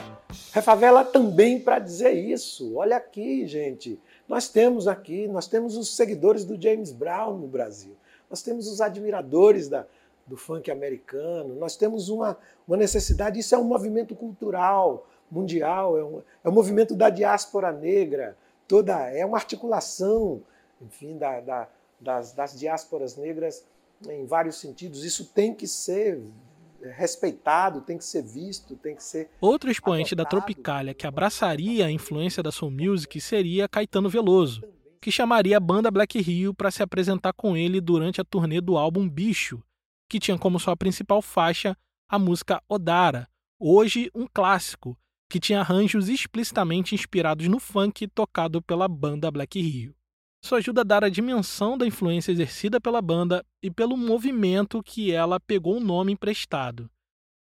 Refavela 0.52 1.02
também 1.02 1.58
para 1.58 1.78
dizer 1.78 2.12
isso. 2.12 2.76
Olha 2.76 2.98
aqui, 2.98 3.46
gente. 3.46 3.98
Nós 4.28 4.50
temos 4.50 4.86
aqui, 4.86 5.26
nós 5.26 5.46
temos 5.48 5.78
os 5.78 5.96
seguidores 5.96 6.44
do 6.44 6.60
James 6.60 6.92
Brown 6.92 7.38
no 7.38 7.46
Brasil. 7.46 7.96
Nós 8.28 8.42
temos 8.42 8.68
os 8.68 8.82
admiradores 8.82 9.66
da, 9.66 9.86
do 10.26 10.36
funk 10.36 10.70
americano. 10.70 11.54
Nós 11.54 11.74
temos 11.74 12.10
uma, 12.10 12.36
uma 12.68 12.76
necessidade, 12.76 13.40
isso 13.40 13.54
é 13.54 13.58
um 13.58 13.64
movimento 13.64 14.14
cultural 14.14 15.08
mundial, 15.30 15.96
é 15.96 16.04
um, 16.04 16.22
é 16.44 16.48
um 16.50 16.52
movimento 16.52 16.94
da 16.94 17.08
diáspora 17.08 17.72
negra, 17.72 18.36
toda 18.68 18.92
é 19.08 19.24
uma 19.24 19.38
articulação, 19.38 20.42
enfim, 20.82 21.16
da, 21.16 21.40
da, 21.40 21.68
das, 22.00 22.32
das 22.32 22.58
diásporas 22.58 23.16
negras 23.16 23.64
em 24.08 24.26
vários 24.26 24.56
sentidos. 24.56 25.04
Isso 25.04 25.26
tem 25.26 25.54
que 25.54 25.66
ser 25.66 26.22
respeitado, 26.96 27.80
tem 27.80 27.98
que 27.98 28.04
ser 28.04 28.22
visto, 28.22 28.76
tem 28.76 28.94
que 28.94 29.02
ser. 29.02 29.30
Outro 29.40 29.70
expoente 29.70 30.14
adotado. 30.14 30.36
da 30.36 30.46
Tropicália 30.46 30.94
que 30.94 31.06
abraçaria 31.06 31.86
a 31.86 31.90
influência 31.90 32.42
da 32.42 32.52
soul 32.52 32.70
music 32.70 33.20
seria 33.20 33.68
Caetano 33.68 34.08
Veloso, 34.08 34.62
que 35.00 35.10
chamaria 35.10 35.56
a 35.56 35.60
banda 35.60 35.90
Black 35.90 36.20
Rio 36.20 36.54
para 36.54 36.70
se 36.70 36.82
apresentar 36.82 37.32
com 37.32 37.56
ele 37.56 37.80
durante 37.80 38.20
a 38.20 38.24
turnê 38.24 38.60
do 38.60 38.76
álbum 38.76 39.08
Bicho, 39.08 39.62
que 40.08 40.20
tinha 40.20 40.38
como 40.38 40.60
sua 40.60 40.76
principal 40.76 41.20
faixa 41.20 41.76
a 42.08 42.18
música 42.18 42.62
Odara, 42.68 43.28
hoje 43.58 44.10
um 44.14 44.26
clássico, 44.26 44.96
que 45.28 45.40
tinha 45.40 45.60
arranjos 45.60 46.08
explicitamente 46.08 46.94
inspirados 46.94 47.48
no 47.48 47.58
funk 47.58 48.06
tocado 48.06 48.62
pela 48.62 48.86
banda 48.86 49.30
Black 49.30 49.60
Rio. 49.60 49.94
Isso 50.46 50.54
ajuda 50.54 50.82
a 50.82 50.84
dar 50.84 51.02
a 51.02 51.08
dimensão 51.08 51.76
da 51.76 51.84
influência 51.84 52.30
exercida 52.30 52.80
pela 52.80 53.02
banda 53.02 53.44
e 53.60 53.68
pelo 53.68 53.96
movimento 53.96 54.80
que 54.80 55.10
ela 55.10 55.40
pegou 55.40 55.78
o 55.78 55.80
nome 55.80 56.12
emprestado. 56.12 56.88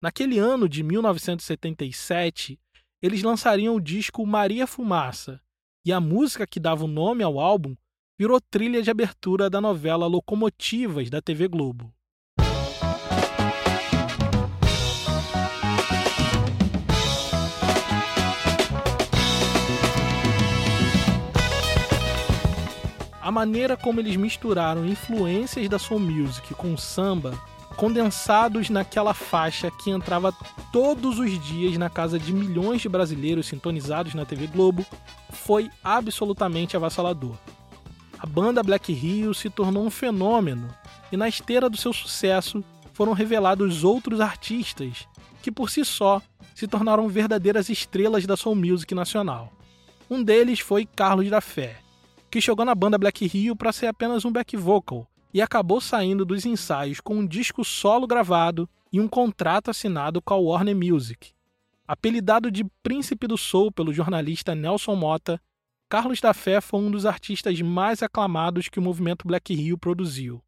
Naquele 0.01 0.37
ano 0.37 0.67
de 0.67 0.83
1977, 0.83 2.59
eles 3.01 3.23
lançariam 3.23 3.73
o 3.73 3.79
disco 3.79 4.25
Maria 4.25 4.67
Fumaça, 4.67 5.39
e 5.85 5.93
a 5.93 6.01
música 6.01 6.45
que 6.45 6.59
dava 6.59 6.83
o 6.83 6.89
nome 6.89 7.23
ao 7.23 7.39
álbum 7.39 7.73
virou 8.19 8.37
trilha 8.41 8.83
de 8.83 8.91
abertura 8.91 9.49
da 9.49 9.61
novela 9.61 10.05
Locomotivas 10.05 11.09
da 11.09 11.21
TV 11.21 11.47
Globo. 11.47 11.93
A 23.21 23.31
maneira 23.31 23.75
como 23.75 23.99
eles 23.99 24.15
misturaram 24.15 24.85
influências 24.85 25.67
da 25.67 25.77
soul 25.77 25.99
music 25.99 26.53
com 26.53 26.77
samba, 26.77 27.37
condensados 27.75 28.69
naquela 28.69 29.13
faixa 29.13 29.69
que 29.69 29.89
entrava 29.89 30.33
todos 30.71 31.19
os 31.19 31.31
dias 31.45 31.77
na 31.77 31.89
casa 31.89 32.17
de 32.17 32.31
milhões 32.31 32.81
de 32.81 32.87
brasileiros 32.87 33.47
sintonizados 33.47 34.13
na 34.13 34.25
TV 34.25 34.47
Globo, 34.47 34.85
foi 35.31 35.69
absolutamente 35.83 36.77
avassalador. 36.77 37.35
A 38.17 38.25
banda 38.25 38.63
Black 38.63 38.91
Rio 38.93 39.33
se 39.33 39.49
tornou 39.49 39.85
um 39.85 39.89
fenômeno 39.89 40.69
e 41.11 41.17
na 41.17 41.27
esteira 41.27 41.69
do 41.69 41.77
seu 41.77 41.91
sucesso 41.91 42.63
foram 42.93 43.13
revelados 43.13 43.83
outros 43.83 44.19
artistas 44.19 45.07
que 45.41 45.51
por 45.51 45.69
si 45.69 45.83
só 45.85 46.21
se 46.53 46.67
tornaram 46.67 47.07
verdadeiras 47.07 47.69
estrelas 47.69 48.25
da 48.25 48.35
soul 48.35 48.55
music 48.55 48.93
nacional. 48.93 49.51
Um 50.09 50.21
deles 50.21 50.59
foi 50.59 50.85
Carlos 50.85 51.29
da 51.29 51.39
Fé, 51.39 51.77
que 52.29 52.41
chegou 52.41 52.65
na 52.65 52.75
banda 52.75 52.97
Black 52.97 53.25
Rio 53.25 53.55
para 53.55 53.71
ser 53.71 53.87
apenas 53.87 54.23
um 54.25 54.31
back 54.31 54.55
vocal 54.55 55.07
e 55.33 55.41
acabou 55.41 55.79
saindo 55.79 56.25
dos 56.25 56.45
ensaios 56.45 56.99
com 56.99 57.15
um 57.15 57.27
disco 57.27 57.63
solo 57.63 58.07
gravado 58.07 58.69
e 58.91 58.99
um 58.99 59.07
contrato 59.07 59.69
assinado 59.69 60.21
com 60.21 60.33
a 60.33 60.37
Warner 60.37 60.75
Music. 60.75 61.31
Apelidado 61.87 62.51
de 62.51 62.63
Príncipe 62.83 63.27
do 63.27 63.37
Soul 63.37 63.71
pelo 63.71 63.93
jornalista 63.93 64.53
Nelson 64.53 64.95
Mota, 64.95 65.41
Carlos 65.87 66.21
da 66.21 66.33
Fé 66.33 66.61
foi 66.61 66.79
um 66.79 66.91
dos 66.91 67.05
artistas 67.05 67.59
mais 67.61 68.03
aclamados 68.03 68.69
que 68.69 68.77
o 68.77 68.81
movimento 68.81 69.27
Black 69.27 69.53
Rio 69.55 69.77
produziu. 69.77 70.43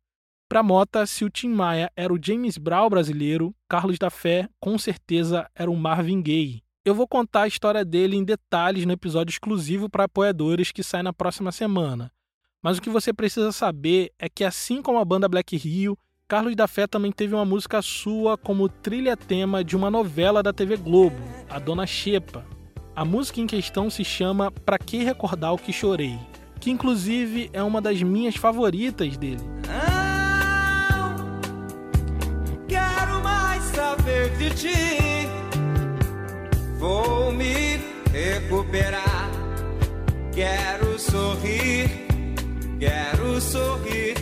Para 0.48 0.62
Mota, 0.62 1.06
se 1.08 1.26
o 1.26 1.30
Tim 1.30 1.50
Maia 1.50 1.92
era 1.96 2.14
o 2.14 2.20
James 2.22 2.58
Brown 2.58 2.90
brasileiro, 2.90 3.56
Carlos 3.68 3.98
da 3.98 4.10
Fé 4.10 4.48
com 4.60 4.78
certeza 4.78 5.50
era 5.56 5.72
o 5.72 5.76
Marvin 5.76 6.22
Gaye. 6.22 6.62
Eu 6.84 6.96
vou 6.96 7.08
contar 7.08 7.44
a 7.44 7.48
história 7.48 7.86
dele 7.86 8.16
em 8.16 8.24
detalhes 8.24 8.88
no 8.88 8.92
episódio 8.92 9.32
exclusivo 9.32 9.88
para 9.88 10.06
apoiadores 10.06 10.72
que 10.72 10.82
sai 10.82 11.04
na 11.04 11.14
próxima 11.14 11.52
semana. 11.52 12.12
Mas 12.60 12.80
o 12.80 12.82
que 12.82 12.90
você 12.90 13.14
precisa 13.14 13.52
saber 13.52 14.12
é 14.18 14.28
que, 14.28 14.44
assim 14.44 14.82
como 14.82 14.98
a 14.98 15.06
banda 15.06 15.30
Black 15.30 15.56
Rio, 15.56 15.96
Carlos 16.28 16.56
da 16.56 16.68
Fé 16.68 16.88
também 16.88 17.12
teve 17.12 17.36
uma 17.36 17.46
música 17.46 17.84
sua 17.84 18.36
como 18.36 18.68
trilha 18.68 19.16
tema 19.16 19.64
de 19.64 19.76
uma 19.76 19.92
novela 19.92 20.42
da 20.42 20.52
TV 20.52 20.76
Globo, 20.76 21.22
A 21.48 21.60
Dona 21.60 21.86
Xepa. 21.86 22.44
A 22.96 23.06
música 23.06 23.40
em 23.40 23.46
questão 23.46 23.88
se 23.88 24.04
chama 24.04 24.50
Pra 24.50 24.80
Que 24.80 25.04
Recordar 25.04 25.54
o 25.54 25.60
Que 25.60 25.72
Chorei, 25.72 26.18
que 26.60 26.72
inclusive 26.72 27.48
é 27.54 27.62
uma 27.62 27.80
das 27.80 28.02
minhas 28.02 28.36
favoritas 28.36 29.18
dele. 29.18 29.44
Não 32.50 32.66
quero 32.68 33.24
mais 33.24 33.64
saber 33.66 34.36
de 34.36 34.50
ti. 34.56 35.01
Vou 36.82 37.32
me 37.32 37.78
recuperar. 38.12 39.30
Quero 40.34 40.98
sorrir, 40.98 41.88
quero 42.80 43.40
sorrir. 43.40 44.16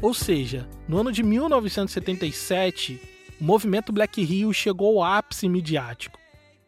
Ou 0.00 0.14
seja, 0.14 0.66
no 0.88 0.98
ano 0.98 1.12
de 1.12 1.22
1977, 1.22 2.98
o 3.38 3.44
movimento 3.44 3.92
Black 3.92 4.24
Rio 4.24 4.50
chegou 4.54 5.02
ao 5.02 5.12
ápice 5.18 5.46
midiático. 5.46 6.18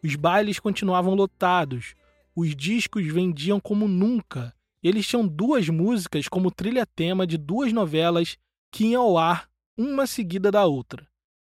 Os 0.03 0.15
bailes 0.15 0.59
continuavam 0.59 1.15
lotados, 1.15 1.95
os 2.35 2.55
discos 2.55 3.03
vendiam 3.11 3.59
como 3.59 3.87
nunca. 3.87 4.53
Eles 4.83 5.07
tinham 5.07 5.27
duas 5.27 5.67
músicas 5.67 6.27
como 6.27 6.51
trilha-tema 6.51 7.25
de 7.25 7.39
duas 7.39 7.73
novelas 7.73 8.37
que 8.71 8.89
iam 8.89 9.01
ao 9.01 9.17
ar 9.17 9.49
uma 9.75 10.05
seguida 10.05 10.51
da 10.51 10.63
outra, 10.67 11.07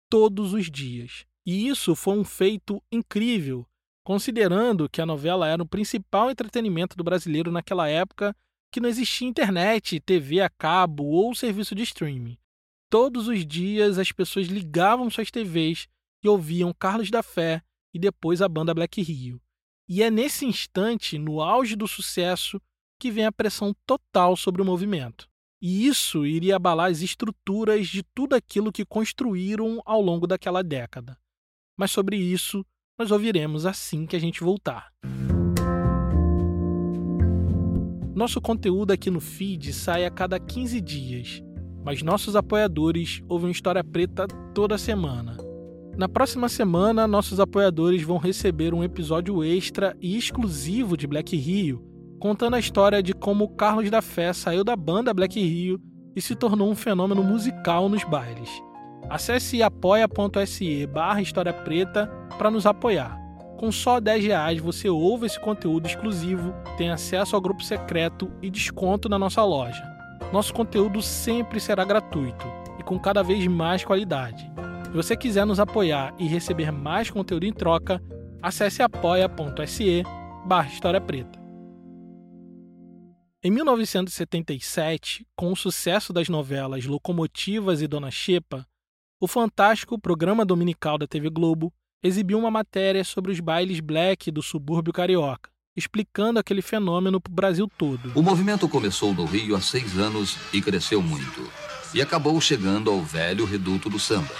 todos 0.10 0.54
os 0.54 0.72
dias. 0.72 1.28
E 1.48 1.70
isso 1.70 1.96
foi 1.96 2.18
um 2.20 2.26
feito 2.26 2.84
incrível, 2.92 3.66
considerando 4.04 4.90
que 4.90 5.02
a 5.02 5.06
novela 5.06 5.48
era 5.48 5.64
o 5.64 5.68
principal 5.68 6.30
entretenimento 6.30 6.98
do 6.98 7.06
brasileiro 7.06 7.54
naquela 7.54 7.88
época 7.88 8.36
que 8.70 8.82
não 8.82 8.90
existia 8.90 9.30
internet, 9.30 9.98
TV 10.02 10.42
a 10.42 10.50
cabo 10.50 11.06
ou 11.06 11.34
serviço 11.34 11.74
de 11.74 11.84
streaming. 11.84 12.38
Todos 12.90 13.30
os 13.30 13.48
dias 13.48 13.98
as 13.98 14.12
pessoas 14.12 14.48
ligavam 14.48 15.10
suas 15.10 15.32
TVs 15.32 15.88
e 16.22 16.28
ouviam 16.28 16.74
Carlos 16.74 17.10
da 17.10 17.24
Fé 17.24 17.64
e 17.94 18.00
depois 18.00 18.42
a 18.42 18.50
banda 18.50 18.74
Black 18.74 19.02
Rio. 19.02 19.42
E 19.88 20.04
é 20.04 20.12
nesse 20.12 20.46
instante, 20.46 21.18
no 21.18 21.42
auge 21.42 21.78
do 21.78 21.88
sucesso, 21.88 22.62
que 23.00 23.10
vem 23.10 23.26
a 23.26 23.32
pressão 23.32 23.74
total 23.86 24.36
sobre 24.36 24.62
o 24.62 24.66
movimento. 24.66 25.30
E 25.62 25.88
isso 25.88 26.26
iria 26.26 26.58
abalar 26.58 26.92
as 26.92 27.00
estruturas 27.00 27.88
de 27.88 28.04
tudo 28.04 28.36
aquilo 28.36 28.70
que 28.70 28.84
construíram 28.84 29.82
ao 29.86 30.02
longo 30.02 30.28
daquela 30.28 30.62
década 30.62 31.18
mas 31.78 31.92
sobre 31.92 32.18
isso 32.18 32.66
nós 32.98 33.12
ouviremos 33.12 33.66
assim 33.66 34.06
que 34.08 34.16
a 34.16 34.20
gente 34.20 34.44
voltar. 34.44 34.92
Nosso 38.16 38.42
conteúdo 38.42 38.92
aqui 38.92 39.12
no 39.12 39.22
feed 39.22 39.72
sai 39.72 40.04
a 40.04 40.10
cada 40.10 40.40
15 40.40 40.82
dias, 40.82 41.44
mas 41.86 42.02
nossos 42.02 42.36
apoiadores 42.36 43.22
ouvem 43.30 43.52
História 43.52 43.84
Preta 43.84 44.26
toda 44.56 44.76
semana. 44.76 45.38
Na 45.96 46.10
próxima 46.10 46.50
semana, 46.50 47.08
nossos 47.08 47.40
apoiadores 47.40 48.02
vão 48.02 48.18
receber 48.18 48.74
um 48.74 48.84
episódio 48.84 49.44
extra 49.44 49.96
e 50.02 50.18
exclusivo 50.18 50.98
de 50.98 51.06
Black 51.06 51.36
Rio, 51.36 51.84
contando 52.20 52.56
a 52.56 52.60
história 52.60 53.04
de 53.04 53.14
como 53.14 53.56
Carlos 53.56 53.90
da 53.92 54.02
Fé 54.02 54.34
saiu 54.34 54.64
da 54.64 54.76
banda 54.76 55.14
Black 55.14 55.40
Rio 55.40 55.80
e 56.16 56.22
se 56.22 56.36
tornou 56.36 56.72
um 56.72 56.76
fenômeno 56.76 57.24
musical 57.24 57.88
nos 57.88 58.04
bailes. 58.04 58.50
Acesse 59.10 59.64
apoia.se 59.64 60.86
barra 60.88 61.22
História 61.22 61.54
Preta 61.54 62.08
para 62.38 62.52
nos 62.52 62.66
apoiar. 62.66 63.18
Com 63.58 63.72
só 63.72 64.00
10 64.00 64.26
reais 64.26 64.60
você 64.60 64.90
ouve 64.90 65.26
esse 65.26 65.40
conteúdo 65.40 65.88
exclusivo, 65.88 66.54
tem 66.78 66.90
acesso 66.90 67.36
ao 67.36 67.42
grupo 67.42 67.64
secreto 67.64 68.32
e 68.42 68.50
desconto 68.50 69.10
na 69.10 69.18
nossa 69.18 69.44
loja. 69.44 69.84
nosso 70.32 70.54
conteúdo 70.54 71.02
sempre 71.02 71.60
será 71.60 71.86
gratuito 71.86 72.46
e 72.78 72.84
com 72.84 73.00
cada 73.00 73.24
vez 73.24 73.48
mais 73.48 73.84
qualidade. 73.84 74.52
Se 74.84 74.92
você 74.92 75.16
quiser 75.16 75.46
nos 75.46 75.60
apoiar 75.60 76.14
e 76.20 76.28
receber 76.28 76.72
mais 76.72 77.10
conteúdo 77.10 77.46
em 77.46 77.54
troca, 77.54 78.02
acesse 78.42 78.84
apoia.se 78.84 80.04
barra 80.46 80.68
História 80.68 81.00
Preta. 81.00 81.40
Em 83.42 83.52
1977, 83.52 85.26
com 85.36 85.52
o 85.52 85.56
sucesso 85.56 86.12
das 86.12 86.28
novelas 86.28 86.86
Locomotivas 86.86 87.82
e 87.82 87.88
Dona 87.88 88.12
Xepa, 88.12 88.68
o 89.20 89.28
fantástico 89.28 90.00
programa 90.00 90.46
dominical 90.46 90.98
da 90.98 91.08
TV 91.08 91.30
Globo 91.30 91.74
exibiu 92.04 92.38
uma 92.38 92.52
matéria 92.52 93.04
sobre 93.04 93.32
os 93.32 93.40
bailes 93.40 93.80
black 93.80 94.30
do 94.30 94.44
subúrbio 94.44 94.94
carioca, 94.94 95.50
explicando 95.76 96.40
aquele 96.40 96.62
fenômeno 96.62 97.20
para 97.20 97.32
o 97.32 97.36
Brasil 97.36 97.68
todo. 97.78 98.12
O 98.14 98.22
movimento 98.22 98.70
começou 98.70 99.14
no 99.14 99.26
Rio 99.26 99.56
há 99.56 99.62
seis 99.62 99.98
anos 99.98 100.38
e 100.54 100.62
cresceu 100.62 101.02
muito. 101.02 101.50
E 101.94 102.02
acabou 102.02 102.40
chegando 102.40 102.92
ao 102.92 103.02
velho 103.02 103.46
reduto 103.46 103.90
do 103.90 104.00
samba. 104.00 104.34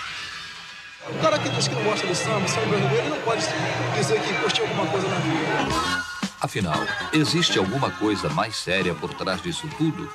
O 1.10 1.20
cara 1.22 1.40
que 1.40 1.50
diz 1.50 1.68
que 1.68 1.74
não 1.74 1.84
gosta 1.84 2.06
de 2.06 2.16
samba, 2.16 2.48
samba 2.48 2.68
brasileiro, 2.68 2.98
ele 2.98 3.10
não 3.10 3.22
pode 3.22 3.42
dizer 3.96 4.22
que 4.22 4.34
curtiu 4.42 4.66
alguma 4.66 4.86
coisa 4.88 5.08
na 5.08 5.16
vida. 5.16 6.06
Afinal, 6.40 6.80
existe 7.14 7.58
alguma 7.58 7.90
coisa 7.90 8.30
mais 8.30 8.56
séria 8.56 8.94
por 8.94 9.12
trás 9.14 9.42
disso 9.42 9.68
tudo? 9.78 10.08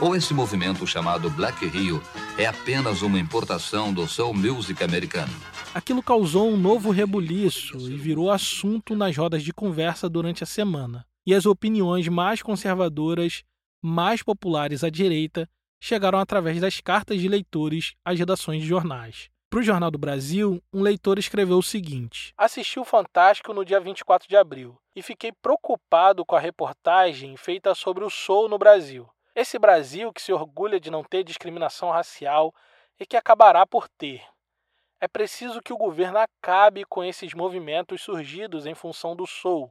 Ou 0.00 0.16
esse 0.16 0.34
movimento 0.34 0.84
chamado 0.86 1.30
Black 1.30 1.64
Rio 1.66 2.02
é 2.36 2.46
apenas 2.46 3.00
uma 3.00 3.18
importação 3.18 3.92
do 3.92 4.08
soul 4.08 4.34
music 4.34 4.82
americano? 4.82 5.32
Aquilo 5.72 6.02
causou 6.02 6.50
um 6.50 6.56
novo 6.56 6.90
rebuliço 6.90 7.76
e 7.78 7.96
virou 7.96 8.30
assunto 8.30 8.96
nas 8.96 9.16
rodas 9.16 9.42
de 9.42 9.52
conversa 9.52 10.08
durante 10.08 10.42
a 10.42 10.46
semana. 10.46 11.06
E 11.24 11.32
as 11.32 11.46
opiniões 11.46 12.08
mais 12.08 12.42
conservadoras, 12.42 13.44
mais 13.80 14.22
populares 14.22 14.82
à 14.82 14.90
direita, 14.90 15.48
chegaram 15.80 16.18
através 16.18 16.60
das 16.60 16.80
cartas 16.80 17.20
de 17.20 17.28
leitores 17.28 17.94
às 18.04 18.18
redações 18.18 18.62
de 18.62 18.68
jornais. 18.68 19.30
Para 19.48 19.60
o 19.60 19.62
Jornal 19.62 19.90
do 19.92 19.98
Brasil, 19.98 20.60
um 20.72 20.82
leitor 20.82 21.18
escreveu 21.18 21.58
o 21.58 21.62
seguinte: 21.62 22.34
Assisti 22.36 22.80
o 22.80 22.84
Fantástico 22.84 23.54
no 23.54 23.64
dia 23.64 23.78
24 23.78 24.28
de 24.28 24.36
abril 24.36 24.76
e 24.96 25.02
fiquei 25.02 25.30
preocupado 25.30 26.24
com 26.24 26.34
a 26.34 26.40
reportagem 26.40 27.36
feita 27.36 27.72
sobre 27.74 28.04
o 28.04 28.10
soul 28.10 28.48
no 28.48 28.58
Brasil. 28.58 29.08
Esse 29.34 29.58
Brasil 29.58 30.12
que 30.12 30.22
se 30.22 30.32
orgulha 30.32 30.78
de 30.78 30.90
não 30.90 31.02
ter 31.02 31.24
discriminação 31.24 31.90
racial 31.90 32.54
e 32.98 33.04
que 33.04 33.16
acabará 33.16 33.66
por 33.66 33.88
ter. 33.88 34.22
É 35.00 35.08
preciso 35.08 35.60
que 35.60 35.72
o 35.72 35.76
governo 35.76 36.18
acabe 36.18 36.84
com 36.84 37.02
esses 37.02 37.34
movimentos 37.34 38.00
surgidos 38.00 38.64
em 38.64 38.74
função 38.74 39.16
do 39.16 39.26
Sul. 39.26 39.70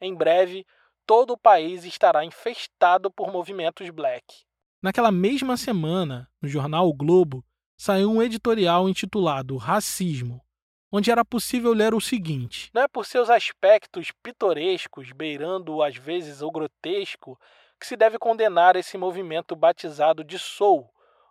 Em 0.00 0.14
breve, 0.14 0.66
todo 1.06 1.32
o 1.34 1.38
país 1.38 1.84
estará 1.84 2.24
infestado 2.24 3.10
por 3.10 3.32
movimentos 3.32 3.88
black. 3.90 4.44
Naquela 4.82 5.12
mesma 5.12 5.56
semana, 5.56 6.28
no 6.42 6.48
jornal 6.48 6.88
o 6.88 6.92
Globo, 6.92 7.44
saiu 7.76 8.10
um 8.10 8.22
editorial 8.22 8.88
intitulado 8.88 9.56
Racismo, 9.56 10.44
onde 10.90 11.10
era 11.10 11.24
possível 11.24 11.72
ler 11.72 11.94
o 11.94 12.00
seguinte: 12.00 12.70
Não 12.74 12.82
é 12.82 12.88
por 12.88 13.06
seus 13.06 13.30
aspectos 13.30 14.10
pitorescos, 14.22 15.12
beirando 15.12 15.82
às 15.82 15.96
vezes 15.96 16.42
o 16.42 16.50
grotesco, 16.50 17.38
que 17.78 17.86
se 17.86 17.96
deve 17.96 18.18
condenar 18.18 18.76
esse 18.76 18.96
movimento 18.96 19.54
batizado 19.54 20.24
de 20.24 20.38
Soul, 20.38 20.88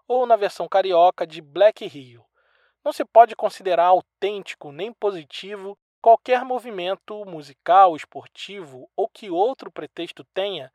ou 0.08 0.26
na 0.26 0.36
versão 0.36 0.68
carioca 0.68 1.26
de 1.26 1.42
Black 1.42 1.86
Rio. 1.88 2.24
Não 2.84 2.94
se 2.94 3.04
pode 3.04 3.36
considerar 3.36 3.86
autêntico 3.86 4.72
nem 4.72 4.94
positivo 4.94 5.78
qualquer 6.02 6.46
movimento 6.46 7.26
musical, 7.26 7.96
esportivo 7.96 8.88
ou 8.96 9.10
que 9.10 9.32
outro 9.32 9.72
pretexto 9.72 10.24
tenha 10.34 10.72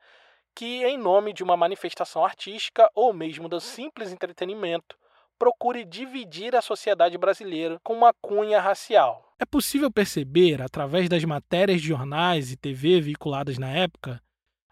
que, 0.55 0.85
em 0.85 0.99
nome 0.99 1.33
de 1.33 1.45
uma 1.45 1.57
manifestação 1.57 2.25
artística 2.25 2.91
ou 2.95 3.13
mesmo 3.13 3.49
do 3.49 3.61
simples 3.61 4.13
entretenimento, 4.13 4.99
procure 5.39 5.85
dividir 5.85 6.55
a 6.57 6.61
sociedade 6.61 7.17
brasileira 7.17 7.79
com 7.83 7.95
uma 7.95 8.13
cunha 8.21 8.61
racial. 8.61 9.33
É 9.39 9.47
possível 9.47 9.91
perceber, 9.91 10.61
através 10.61 11.09
das 11.09 11.25
matérias 11.25 11.81
de 11.81 11.89
jornais 11.89 12.51
e 12.51 12.57
TV 12.57 13.01
veiculadas 13.01 13.57
na 13.57 13.71
época, 13.71 14.21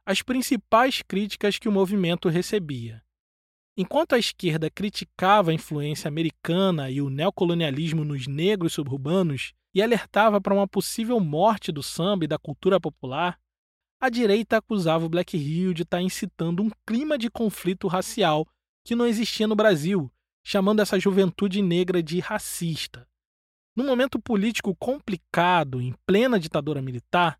as 0.08 0.22
principais 0.22 1.02
críticas 1.02 1.58
que 1.58 1.68
o 1.68 1.72
movimento 1.72 2.30
recebia. 2.30 3.02
Enquanto 3.76 4.14
a 4.14 4.18
esquerda 4.18 4.70
criticava 4.70 5.50
a 5.50 5.54
influência 5.54 6.08
americana 6.08 6.90
e 6.90 7.02
o 7.02 7.10
neocolonialismo 7.10 8.06
nos 8.06 8.26
negros 8.26 8.72
suburbanos 8.72 9.52
e 9.74 9.82
alertava 9.82 10.40
para 10.40 10.54
uma 10.54 10.66
possível 10.66 11.20
morte 11.20 11.70
do 11.70 11.82
samba 11.82 12.24
e 12.24 12.26
da 12.26 12.38
cultura 12.38 12.80
popular, 12.80 13.38
a 14.00 14.08
direita 14.08 14.56
acusava 14.56 15.04
o 15.04 15.10
Black 15.10 15.36
Rio 15.36 15.74
de 15.74 15.82
estar 15.82 16.00
incitando 16.00 16.62
um 16.62 16.70
clima 16.86 17.18
de 17.18 17.28
conflito 17.28 17.86
racial 17.86 18.48
que 18.86 18.94
não 18.94 19.06
existia 19.06 19.46
no 19.46 19.54
Brasil, 19.54 20.10
chamando 20.42 20.80
essa 20.80 20.98
juventude 20.98 21.60
negra 21.60 22.02
de 22.02 22.18
racista. 22.18 23.06
Num 23.76 23.86
momento 23.86 24.18
político 24.18 24.74
complicado, 24.74 25.82
em 25.82 25.94
plena 26.06 26.40
ditadura 26.40 26.80
militar, 26.80 27.38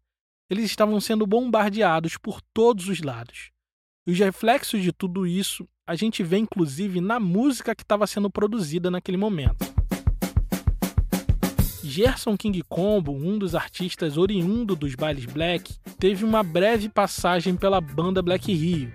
eles 0.51 0.65
estavam 0.65 1.01
sendo 1.01 1.27
bombardeados 1.27 2.17
por 2.17 2.41
todos 2.55 2.89
os 2.89 3.01
lados. 3.01 3.51
E 4.07 4.13
os 4.13 4.19
reflexos 4.19 4.83
de 4.83 4.93
tudo 4.93 5.27
isso 5.27 5.69
a 5.87 5.95
gente 5.95 6.23
vê 6.23 6.39
inclusive 6.39 7.01
na 7.01 7.19
música 7.19 7.75
que 7.75 7.83
estava 7.83 8.07
sendo 8.07 8.31
produzida 8.31 8.91
naquele 8.91 9.17
momento. 9.17 9.67
Gerson 11.83 12.37
King 12.37 12.63
Combo, 12.69 13.13
um 13.13 13.39
dos 13.39 13.55
artistas 13.55 14.19
oriundo 14.19 14.77
dos 14.77 14.95
bailes 14.95 15.25
black, 15.25 15.75
teve 15.99 16.25
uma 16.25 16.43
breve 16.43 16.89
passagem 16.89 17.57
pela 17.57 17.81
banda 17.81 18.21
Black 18.21 18.53
Rio, 18.53 18.93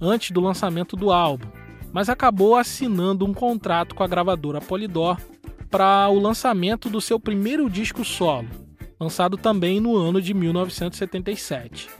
antes 0.00 0.32
do 0.32 0.40
lançamento 0.40 0.96
do 0.96 1.12
álbum, 1.12 1.46
mas 1.92 2.08
acabou 2.08 2.56
assinando 2.56 3.24
um 3.24 3.32
contrato 3.32 3.94
com 3.94 4.02
a 4.02 4.08
gravadora 4.08 4.60
Polydor 4.60 5.20
para 5.70 6.08
o 6.08 6.18
lançamento 6.18 6.90
do 6.90 7.00
seu 7.00 7.20
primeiro 7.20 7.70
disco 7.70 8.04
solo, 8.04 8.48
lançado 9.02 9.36
também 9.36 9.80
no 9.80 9.96
ano 9.96 10.22
de 10.22 10.32
1977. 10.32 11.90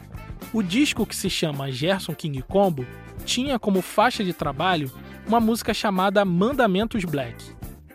O 0.53 0.63
disco, 0.63 1.05
que 1.05 1.17
se 1.17 1.29
chama 1.29 1.71
Gerson 1.73 2.15
King 2.15 2.41
Combo, 2.43 2.87
tinha 3.25 3.59
como 3.59 3.83
faixa 3.83 4.23
de 4.23 4.33
trabalho 4.33 4.91
uma 5.27 5.41
música 5.41 5.75
chamada 5.75 6.25
Mandamentos 6.25 7.05
Black. 7.05 7.45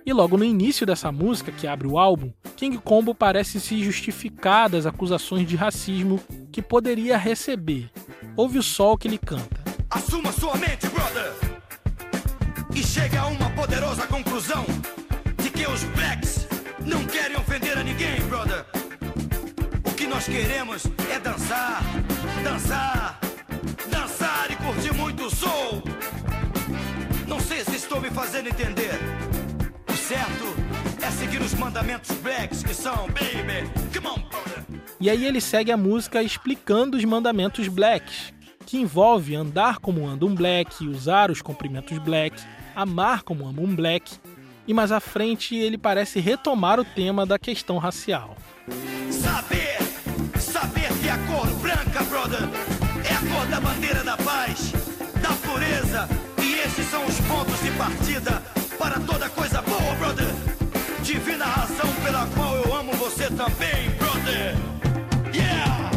E 0.05 0.13
logo 0.13 0.37
no 0.37 0.43
início 0.43 0.85
dessa 0.85 1.11
música, 1.11 1.51
que 1.51 1.67
abre 1.67 1.87
o 1.87 1.97
álbum, 1.97 2.31
King 2.55 2.77
Combo 2.77 3.13
parece 3.13 3.59
se 3.59 3.81
justificar 3.83 4.69
das 4.69 4.85
acusações 4.85 5.47
de 5.47 5.55
racismo 5.55 6.19
que 6.51 6.61
poderia 6.61 7.17
receber. 7.17 7.89
Ouve 8.35 8.57
o 8.57 8.63
sol 8.63 8.97
que 8.97 9.07
ele 9.07 9.17
canta. 9.17 9.63
Assuma 9.89 10.31
sua 10.31 10.55
mente, 10.57 10.87
brother! 10.87 11.33
E 12.75 12.83
chega 12.83 13.21
a 13.21 13.27
uma 13.27 13.49
poderosa 13.51 14.05
conclusão 14.07 14.65
de 15.41 15.49
que 15.49 15.65
os 15.67 15.83
blacks 15.95 16.47
não 16.85 17.05
querem 17.05 17.37
ofender 17.37 17.77
a 17.77 17.83
ninguém, 17.83 18.19
brother 18.27 18.76
que 20.07 20.13
nós 20.13 20.25
queremos 20.25 20.83
é 21.13 21.19
dançar, 21.19 21.81
dançar, 22.41 23.19
dançar 23.89 24.47
e 24.49 24.55
curtir 24.55 24.93
muito 24.93 25.25
o 25.25 25.29
soul. 25.29 25.83
Não 27.27 27.39
sei 27.41 27.63
se 27.65 27.75
estou 27.75 27.99
me 27.99 28.09
fazendo 28.09 28.47
entender. 28.47 28.97
O 29.89 29.93
certo 29.93 30.55
é 31.01 31.11
seguir 31.11 31.41
os 31.41 31.53
mandamentos 31.53 32.15
blacks 32.17 32.63
que 32.63 32.73
são, 32.73 33.07
baby, 33.07 33.69
come 33.93 34.07
on, 34.07 34.29
brother. 34.29 34.63
E 34.99 35.09
aí 35.09 35.25
ele 35.25 35.41
segue 35.41 35.71
a 35.71 35.77
música 35.77 36.23
explicando 36.23 36.95
os 36.95 37.03
mandamentos 37.03 37.67
blacks, 37.67 38.33
que 38.65 38.77
envolve 38.77 39.35
andar 39.35 39.79
como 39.79 40.07
anda 40.07 40.25
um 40.25 40.33
black, 40.33 40.87
usar 40.87 41.29
os 41.29 41.41
cumprimentos 41.41 41.97
black, 41.99 42.41
amar 42.73 43.23
como 43.23 43.45
ama 43.45 43.61
um 43.61 43.75
black, 43.75 44.17
e 44.65 44.73
mais 44.73 44.91
à 44.91 45.01
frente 45.01 45.55
ele 45.55 45.77
parece 45.77 46.21
retomar 46.21 46.79
o 46.79 46.85
tema 46.85 47.25
da 47.25 47.37
questão 47.37 47.77
racial. 47.77 48.37
Saber 49.11 49.86
que 51.07 51.11
a 51.11 51.17
cor 51.19 51.47
branca, 51.61 52.03
brother, 52.03 52.41
é 53.09 53.13
a 53.13 53.33
cor 53.33 53.47
da 53.47 53.61
bandeira 53.61 54.03
da 54.03 54.17
paz, 54.17 54.73
da 55.21 55.29
pureza. 55.47 56.05
E 56.43 56.55
esses 56.55 56.85
são 56.87 57.05
os 57.05 57.17
pontos 57.21 57.57
de 57.61 57.71
partida 57.77 58.43
para 58.77 58.99
toda 58.99 59.29
coisa 59.29 59.61
boa, 59.61 59.95
brother. 59.95 60.27
Divina 61.01 61.45
razão 61.45 61.89
pela 62.03 62.27
qual 62.35 62.57
eu 62.57 62.75
amo 62.75 62.91
você 62.95 63.27
também, 63.27 63.89
brother. 63.91 64.53
Yeah! 65.33 65.91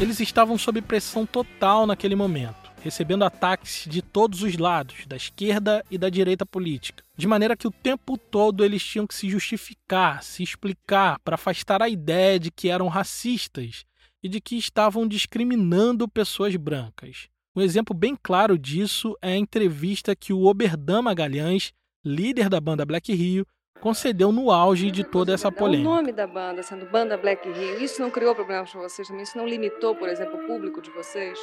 Eles 0.00 0.20
estavam 0.20 0.56
sob 0.56 0.80
pressão 0.80 1.26
total 1.26 1.84
naquele 1.84 2.14
momento 2.14 2.70
recebendo 2.82 3.24
ataques 3.24 3.84
de 3.86 4.00
todos 4.00 4.42
os 4.42 4.56
lados, 4.56 5.04
da 5.06 5.14
esquerda 5.14 5.84
e 5.90 5.98
da 5.98 6.08
direita 6.08 6.46
política, 6.46 7.04
de 7.14 7.26
maneira 7.26 7.54
que 7.54 7.66
o 7.66 7.70
tempo 7.70 8.16
todo 8.16 8.64
eles 8.64 8.82
tinham 8.82 9.06
que 9.06 9.14
se 9.14 9.28
justificar, 9.28 10.22
se 10.22 10.42
explicar 10.42 11.18
para 11.22 11.34
afastar 11.34 11.82
a 11.82 11.90
ideia 11.90 12.40
de 12.40 12.50
que 12.50 12.70
eram 12.70 12.88
racistas 12.88 13.84
e 14.22 14.28
de 14.28 14.40
que 14.40 14.56
estavam 14.56 15.06
discriminando 15.06 16.08
pessoas 16.08 16.54
brancas. 16.56 17.28
Um 17.54 17.60
exemplo 17.60 17.94
bem 17.94 18.16
claro 18.20 18.58
disso 18.58 19.16
é 19.20 19.32
a 19.32 19.36
entrevista 19.36 20.14
que 20.14 20.32
o 20.32 20.44
Oberdan 20.44 21.02
Magalhães, 21.02 21.72
líder 22.04 22.48
da 22.48 22.60
banda 22.60 22.84
Black 22.84 23.12
Rio, 23.12 23.46
concedeu 23.80 24.30
no 24.30 24.50
auge 24.50 24.90
de 24.90 25.02
toda 25.02 25.32
essa 25.32 25.50
polêmica. 25.50 25.88
O 25.88 25.94
nome 25.94 26.12
da 26.12 26.26
banda 26.26 26.62
sendo 26.62 26.86
Banda 26.86 27.16
Black 27.16 27.48
Rio, 27.50 27.82
isso 27.82 28.00
não 28.00 28.10
criou 28.10 28.34
problemas 28.34 28.70
para 28.70 28.82
vocês 28.82 29.08
também? 29.08 29.22
Isso 29.22 29.36
não 29.36 29.48
limitou, 29.48 29.96
por 29.96 30.08
exemplo, 30.08 30.38
o 30.38 30.46
público 30.46 30.80
de 30.80 30.90
vocês? 30.90 31.38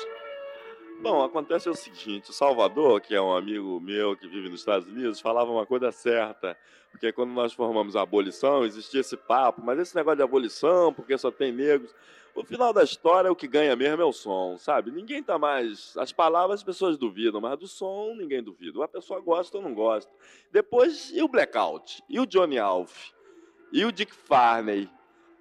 Bom, 1.01 1.23
acontece 1.23 1.69
o 1.69 1.75
seguinte, 1.75 2.31
o 2.31 2.33
Salvador, 2.33 3.01
que 3.01 3.13
é 3.13 3.21
um 3.21 3.35
amigo 3.35 3.79
meu 3.79 4.15
que 4.15 4.27
vive 4.27 4.49
nos 4.49 4.61
Estados 4.61 4.87
Unidos, 4.87 5.19
falava 5.19 5.51
uma 5.51 5.65
coisa 5.65 5.91
certa, 5.91 6.57
porque 6.89 7.11
quando 7.11 7.31
nós 7.31 7.53
formamos 7.53 7.95
a 7.95 8.01
abolição, 8.01 8.65
existia 8.65 9.01
esse 9.01 9.15
papo, 9.15 9.61
mas 9.63 9.77
esse 9.77 9.95
negócio 9.95 10.17
de 10.17 10.23
abolição, 10.23 10.91
porque 10.91 11.15
só 11.15 11.29
tem 11.29 11.51
negros, 11.51 11.93
o 12.37 12.43
final 12.43 12.71
da 12.71 12.83
história, 12.83 13.31
o 13.31 13.35
que 13.35 13.47
ganha 13.47 13.75
mesmo 13.75 13.99
é 13.99 14.05
o 14.05 14.13
som, 14.13 14.59
sabe? 14.59 14.91
Ninguém 14.91 15.23
tá 15.23 15.39
mais. 15.39 15.97
As 15.97 16.11
palavras 16.11 16.59
as 16.59 16.63
pessoas 16.63 16.95
duvidam, 16.95 17.41
mas 17.41 17.57
do 17.57 17.67
som 17.67 18.13
ninguém 18.15 18.43
duvida. 18.43 18.77
Uma 18.77 18.87
pessoa 18.87 19.19
gosta 19.19 19.57
ou 19.57 19.63
não 19.63 19.73
gosta. 19.73 20.11
Depois, 20.51 21.11
e 21.15 21.21
o 21.23 21.27
Blackout? 21.27 22.03
E 22.07 22.19
o 22.19 22.27
Johnny 22.27 22.59
Alf? 22.59 23.09
E 23.73 23.83
o 23.83 23.91
Dick 23.91 24.13
Farney? 24.13 24.87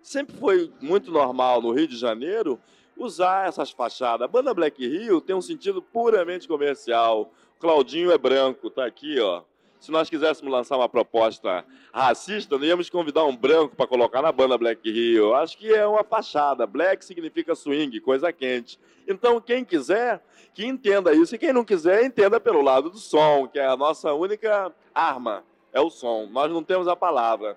Sempre 0.01 0.37
foi 0.39 0.73
muito 0.81 1.11
normal 1.11 1.61
no 1.61 1.71
Rio 1.71 1.87
de 1.87 1.99
Janeiro 1.99 2.59
usar 2.97 3.47
essas 3.47 3.71
fachadas. 3.71 4.25
A 4.25 4.29
banda 4.29 4.55
Black 4.55 4.81
Rio 4.87 5.21
tem 5.21 5.37
um 5.37 5.43
sentido 5.43 5.83
puramente 5.83 6.49
comercial. 6.49 7.31
Claudinho 7.59 8.11
é 8.11 8.17
branco, 8.17 8.71
tá 8.71 8.87
aqui, 8.87 9.21
ó. 9.21 9.43
Se 9.79 9.91
nós 9.91 10.09
quiséssemos 10.09 10.53
lançar 10.53 10.77
uma 10.77 10.89
proposta 10.89 11.65
racista, 11.93 12.59
não 12.59 12.65
íamos 12.65 12.91
convidar 12.91 13.25
um 13.25 13.37
branco 13.37 13.77
para 13.77 13.87
colocar 13.87 14.23
na 14.23 14.33
banda 14.33 14.59
Black 14.59 14.91
Rio. 14.91 15.35
Acho 15.35 15.59
que 15.59 15.73
é 15.73 15.87
uma 15.87 16.03
fachada. 16.03 16.67
Black 16.67 17.05
significa 17.05 17.55
swing, 17.55 18.01
coisa 18.01 18.33
quente. 18.33 18.79
Então, 19.07 19.41
quem 19.41 19.65
quiser, 19.65 20.23
que 20.55 20.65
entenda 20.65 21.15
isso. 21.15 21.35
E 21.35 21.39
quem 21.39 21.53
não 21.53 21.65
quiser, 21.65 22.05
entenda 22.05 22.41
pelo 22.41 22.63
lado 22.63 22.91
do 22.91 22.99
som, 22.99 23.47
que 23.47 23.59
é 23.59 23.67
a 23.67 23.77
nossa 23.77 24.13
única 24.13 24.73
arma. 24.95 25.45
É 25.73 25.81
o 25.81 25.91
som. 25.91 26.27
Nós 26.31 26.51
não 26.51 26.63
temos 26.63 26.89
a 26.89 26.97
palavra. 26.97 27.57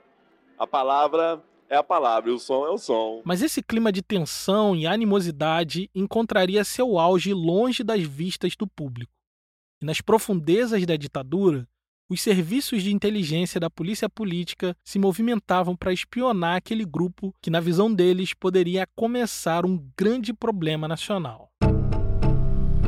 A 0.57 0.67
palavra 0.67 1.41
é 1.69 1.75
a 1.75 1.83
palavra 1.83 2.33
o 2.33 2.39
som 2.39 2.65
é 2.65 2.71
o 2.71 2.77
som. 2.79 3.21
Mas 3.23 3.43
esse 3.43 3.61
clima 3.61 3.91
de 3.91 4.01
tensão 4.01 4.75
e 4.75 4.87
animosidade 4.87 5.89
encontraria 5.93 6.63
seu 6.63 6.97
auge 6.97 7.31
longe 7.31 7.83
das 7.83 8.01
vistas 8.01 8.55
do 8.55 8.65
público. 8.65 9.11
E 9.79 9.85
nas 9.85 10.01
profundezas 10.01 10.83
da 10.85 10.97
ditadura, 10.97 11.68
os 12.09 12.21
serviços 12.21 12.81
de 12.81 12.91
inteligência 12.91 13.59
da 13.59 13.69
polícia 13.69 14.09
política 14.09 14.75
se 14.83 14.97
movimentavam 14.97 15.75
para 15.75 15.93
espionar 15.93 16.55
aquele 16.55 16.83
grupo 16.83 17.31
que, 17.39 17.51
na 17.51 17.59
visão 17.59 17.93
deles, 17.93 18.33
poderia 18.33 18.87
começar 18.95 19.63
um 19.63 19.79
grande 19.95 20.33
problema 20.33 20.87
nacional. 20.87 21.51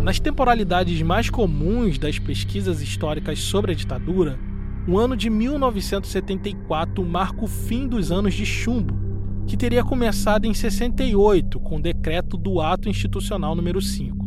Nas 0.01 0.19
temporalidades 0.19 0.99
mais 1.03 1.29
comuns 1.29 1.99
das 1.99 2.17
pesquisas 2.17 2.81
históricas 2.81 3.37
sobre 3.37 3.73
a 3.73 3.75
ditadura, 3.75 4.39
o 4.87 4.97
ano 4.97 5.15
de 5.15 5.29
1974 5.29 7.05
marca 7.05 7.45
o 7.45 7.47
fim 7.47 7.87
dos 7.87 8.11
anos 8.11 8.33
de 8.33 8.43
chumbo, 8.43 8.95
que 9.45 9.55
teria 9.55 9.83
começado 9.83 10.45
em 10.45 10.53
68 10.55 11.59
com 11.59 11.75
o 11.75 11.81
decreto 11.81 12.35
do 12.35 12.59
Ato 12.59 12.89
Institucional 12.89 13.53
número 13.53 13.79
5. 13.79 14.20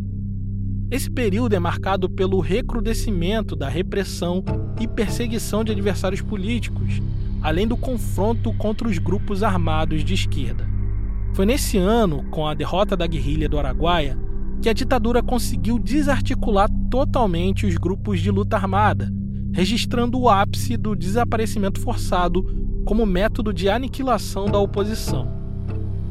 Esse 0.94 1.10
período 1.10 1.54
é 1.54 1.58
marcado 1.58 2.08
pelo 2.08 2.38
recrudescimento 2.38 3.56
da 3.56 3.68
repressão 3.68 4.44
e 4.80 4.86
perseguição 4.86 5.64
de 5.64 5.72
adversários 5.72 6.20
políticos, 6.20 7.02
além 7.42 7.66
do 7.66 7.76
confronto 7.76 8.52
contra 8.52 8.86
os 8.86 8.96
grupos 8.98 9.42
armados 9.42 10.04
de 10.04 10.14
esquerda. 10.14 10.64
Foi 11.32 11.44
nesse 11.44 11.78
ano, 11.78 12.22
com 12.30 12.46
a 12.46 12.54
derrota 12.54 12.96
da 12.96 13.08
guerrilha 13.08 13.48
do 13.48 13.58
Araguaia, 13.58 14.16
que 14.62 14.68
a 14.68 14.72
ditadura 14.72 15.20
conseguiu 15.20 15.80
desarticular 15.80 16.70
totalmente 16.88 17.66
os 17.66 17.76
grupos 17.76 18.20
de 18.20 18.30
luta 18.30 18.54
armada 18.54 19.12
registrando 19.52 20.16
o 20.16 20.28
ápice 20.28 20.76
do 20.76 20.94
desaparecimento 20.94 21.80
forçado 21.80 22.44
como 22.84 23.04
método 23.04 23.52
de 23.52 23.68
aniquilação 23.68 24.46
da 24.46 24.60
oposição. 24.60 25.28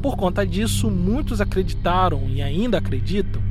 Por 0.02 0.14
conta 0.14 0.46
disso, 0.46 0.90
muitos 0.90 1.40
acreditaram 1.40 2.28
e 2.28 2.42
ainda 2.42 2.76
acreditam 2.76 3.43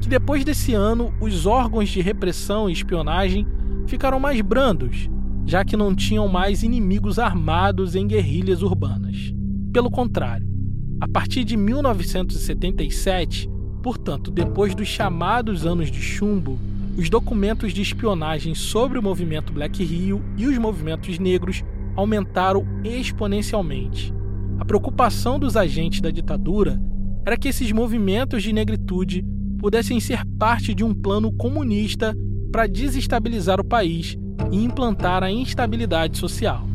que 0.00 0.08
depois 0.08 0.44
desse 0.44 0.74
ano 0.74 1.12
os 1.20 1.46
órgãos 1.46 1.88
de 1.88 2.00
repressão 2.00 2.68
e 2.68 2.72
espionagem 2.72 3.46
ficaram 3.86 4.18
mais 4.20 4.40
brandos, 4.40 5.08
já 5.44 5.64
que 5.64 5.76
não 5.76 5.94
tinham 5.94 6.28
mais 6.28 6.62
inimigos 6.62 7.18
armados 7.18 7.94
em 7.94 8.06
guerrilhas 8.06 8.62
urbanas. 8.62 9.32
Pelo 9.72 9.90
contrário, 9.90 10.46
a 11.00 11.06
partir 11.06 11.44
de 11.44 11.56
1977, 11.56 13.48
portanto, 13.82 14.30
depois 14.30 14.74
dos 14.74 14.88
chamados 14.88 15.66
anos 15.66 15.90
de 15.90 16.00
chumbo, 16.00 16.58
os 16.96 17.10
documentos 17.10 17.74
de 17.74 17.82
espionagem 17.82 18.54
sobre 18.54 18.98
o 18.98 19.02
movimento 19.02 19.52
Black 19.52 19.84
Rio 19.84 20.22
e 20.36 20.46
os 20.46 20.56
movimentos 20.56 21.18
negros 21.18 21.62
aumentaram 21.94 22.66
exponencialmente. 22.82 24.14
A 24.58 24.64
preocupação 24.64 25.38
dos 25.38 25.56
agentes 25.56 26.00
da 26.00 26.10
ditadura 26.10 26.80
era 27.24 27.36
que 27.36 27.48
esses 27.48 27.70
movimentos 27.72 28.42
de 28.42 28.52
negritude 28.52 29.24
pudessem 29.58 29.98
ser 30.00 30.24
parte 30.38 30.74
de 30.74 30.84
um 30.84 30.94
plano 30.94 31.32
comunista 31.32 32.16
para 32.52 32.66
desestabilizar 32.66 33.60
o 33.60 33.64
país 33.64 34.16
e 34.50 34.64
implantar 34.64 35.22
a 35.22 35.30
instabilidade 35.30 36.18
social. 36.18 36.66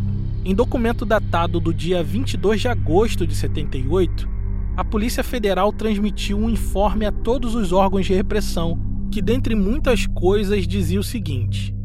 Em 0.43 0.55
documento 0.55 1.05
datado 1.05 1.59
do 1.59 1.73
dia 1.73 2.03
22 2.03 2.61
de 2.61 2.67
agosto 2.67 3.27
de 3.27 3.35
78, 3.35 4.27
a 4.75 4.83
Polícia 4.83 5.23
Federal 5.23 5.71
transmitiu 5.71 6.37
um 6.37 6.49
informe 6.49 7.05
a 7.05 7.11
todos 7.11 7.55
os 7.55 7.71
órgãos 7.71 8.05
de 8.05 8.13
repressão 8.13 8.79
que, 9.11 9.21
dentre 9.21 9.53
muitas 9.53 10.07
coisas, 10.07 10.65
dizia 10.67 10.99
o 10.99 11.03
seguinte: 11.03 11.75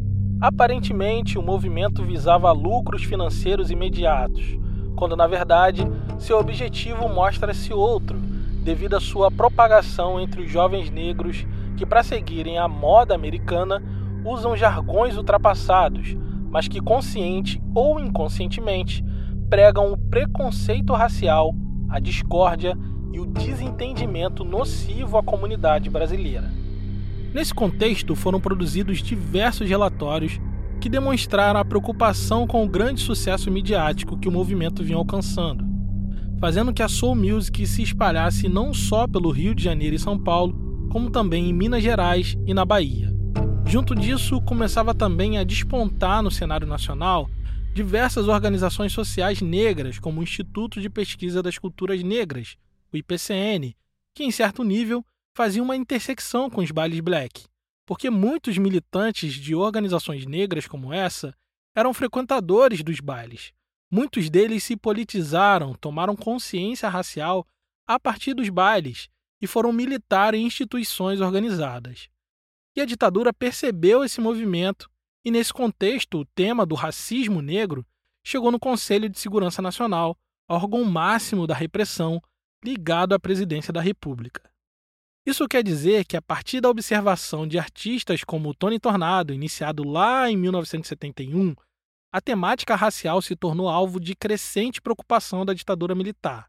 Aparentemente, 0.40 1.38
o 1.38 1.42
movimento 1.42 2.02
visava 2.04 2.52
lucros 2.52 3.02
financeiros 3.02 3.70
imediatos, 3.70 4.58
quando 4.94 5.16
na 5.16 5.26
verdade 5.26 5.86
seu 6.18 6.38
objetivo 6.38 7.08
mostra-se 7.08 7.72
outro, 7.72 8.18
devido 8.66 8.96
à 8.96 9.00
sua 9.00 9.30
propagação 9.30 10.18
entre 10.18 10.42
os 10.42 10.50
jovens 10.50 10.90
negros 10.90 11.46
que, 11.76 11.86
para 11.86 12.02
seguirem 12.02 12.58
a 12.58 12.66
moda 12.66 13.14
americana, 13.14 13.80
usam 14.24 14.56
jargões 14.56 15.16
ultrapassados, 15.16 16.16
mas 16.50 16.66
que 16.66 16.80
consciente 16.80 17.62
ou 17.72 18.00
inconscientemente 18.00 19.04
pregam 19.48 19.92
o 19.92 19.96
preconceito 19.96 20.92
racial, 20.94 21.54
a 21.88 22.00
discórdia 22.00 22.76
e 23.12 23.20
o 23.20 23.26
desentendimento 23.26 24.44
nocivo 24.44 25.16
à 25.16 25.22
comunidade 25.22 25.88
brasileira. 25.88 26.50
Nesse 27.32 27.54
contexto, 27.54 28.16
foram 28.16 28.40
produzidos 28.40 29.00
diversos 29.00 29.68
relatórios 29.68 30.40
que 30.80 30.88
demonstraram 30.88 31.60
a 31.60 31.64
preocupação 31.64 32.48
com 32.48 32.64
o 32.64 32.68
grande 32.68 33.00
sucesso 33.00 33.48
midiático 33.48 34.18
que 34.18 34.28
o 34.28 34.32
movimento 34.32 34.82
vinha 34.82 34.98
alcançando, 34.98 35.64
fazendo 36.38 36.72
que 36.72 36.82
a 36.82 36.88
soul 36.88 37.14
music 37.14 37.66
se 37.66 37.82
espalhasse 37.82 38.48
não 38.48 38.74
só 38.74 39.06
pelo 39.06 39.30
Rio 39.30 39.54
de 39.54 39.64
Janeiro 39.64 39.96
e 39.96 39.98
São 39.98 40.18
Paulo, 40.18 40.88
como 40.90 41.10
também 41.10 41.48
em 41.48 41.52
Minas 41.52 41.82
Gerais 41.82 42.36
e 42.46 42.52
na 42.52 42.64
Bahia. 42.64 43.14
Junto 43.66 43.94
disso, 43.94 44.40
começava 44.42 44.94
também 44.94 45.38
a 45.38 45.44
despontar 45.44 46.22
no 46.22 46.30
cenário 46.30 46.66
nacional 46.66 47.28
diversas 47.74 48.28
organizações 48.28 48.92
sociais 48.92 49.42
negras, 49.42 49.98
como 49.98 50.20
o 50.20 50.22
Instituto 50.22 50.80
de 50.80 50.88
Pesquisa 50.88 51.42
das 51.42 51.58
Culturas 51.58 52.02
Negras, 52.02 52.56
o 52.92 52.96
IPCN, 52.96 53.76
que, 54.14 54.24
em 54.24 54.30
certo 54.30 54.62
nível, 54.62 55.04
fazia 55.36 55.62
uma 55.62 55.76
intersecção 55.76 56.48
com 56.48 56.62
os 56.62 56.70
bailes 56.70 57.00
black, 57.00 57.44
porque 57.84 58.08
muitos 58.08 58.56
militantes 58.56 59.34
de 59.34 59.54
organizações 59.54 60.24
negras 60.24 60.66
como 60.66 60.92
essa 60.92 61.34
eram 61.74 61.92
frequentadores 61.92 62.82
dos 62.82 63.00
bailes. 63.00 63.52
Muitos 63.96 64.28
deles 64.28 64.62
se 64.62 64.76
politizaram, 64.76 65.72
tomaram 65.72 66.14
consciência 66.14 66.86
racial 66.86 67.46
a 67.86 67.98
partir 67.98 68.34
dos 68.34 68.50
bailes 68.50 69.08
e 69.40 69.46
foram 69.46 69.72
militar 69.72 70.34
em 70.34 70.44
instituições 70.44 71.22
organizadas. 71.22 72.10
E 72.76 72.82
a 72.82 72.84
ditadura 72.84 73.32
percebeu 73.32 74.04
esse 74.04 74.20
movimento, 74.20 74.90
e 75.24 75.30
nesse 75.30 75.50
contexto, 75.50 76.18
o 76.18 76.24
tema 76.26 76.66
do 76.66 76.74
racismo 76.74 77.40
negro 77.40 77.86
chegou 78.22 78.52
no 78.52 78.60
Conselho 78.60 79.08
de 79.08 79.18
Segurança 79.18 79.62
Nacional, 79.62 80.14
órgão 80.46 80.84
máximo 80.84 81.46
da 81.46 81.54
repressão 81.54 82.22
ligado 82.62 83.14
à 83.14 83.18
presidência 83.18 83.72
da 83.72 83.80
República. 83.80 84.42
Isso 85.24 85.48
quer 85.48 85.62
dizer 85.62 86.04
que, 86.04 86.18
a 86.18 86.22
partir 86.22 86.60
da 86.60 86.68
observação 86.68 87.48
de 87.48 87.58
artistas 87.58 88.22
como 88.22 88.54
Tony 88.54 88.78
Tornado, 88.78 89.32
iniciado 89.32 89.88
lá 89.88 90.30
em 90.30 90.36
1971, 90.36 91.56
a 92.12 92.20
temática 92.20 92.74
racial 92.74 93.20
se 93.20 93.36
tornou 93.36 93.68
alvo 93.68 94.00
de 94.00 94.14
crescente 94.14 94.80
preocupação 94.80 95.44
da 95.44 95.52
ditadura 95.52 95.94
militar, 95.94 96.48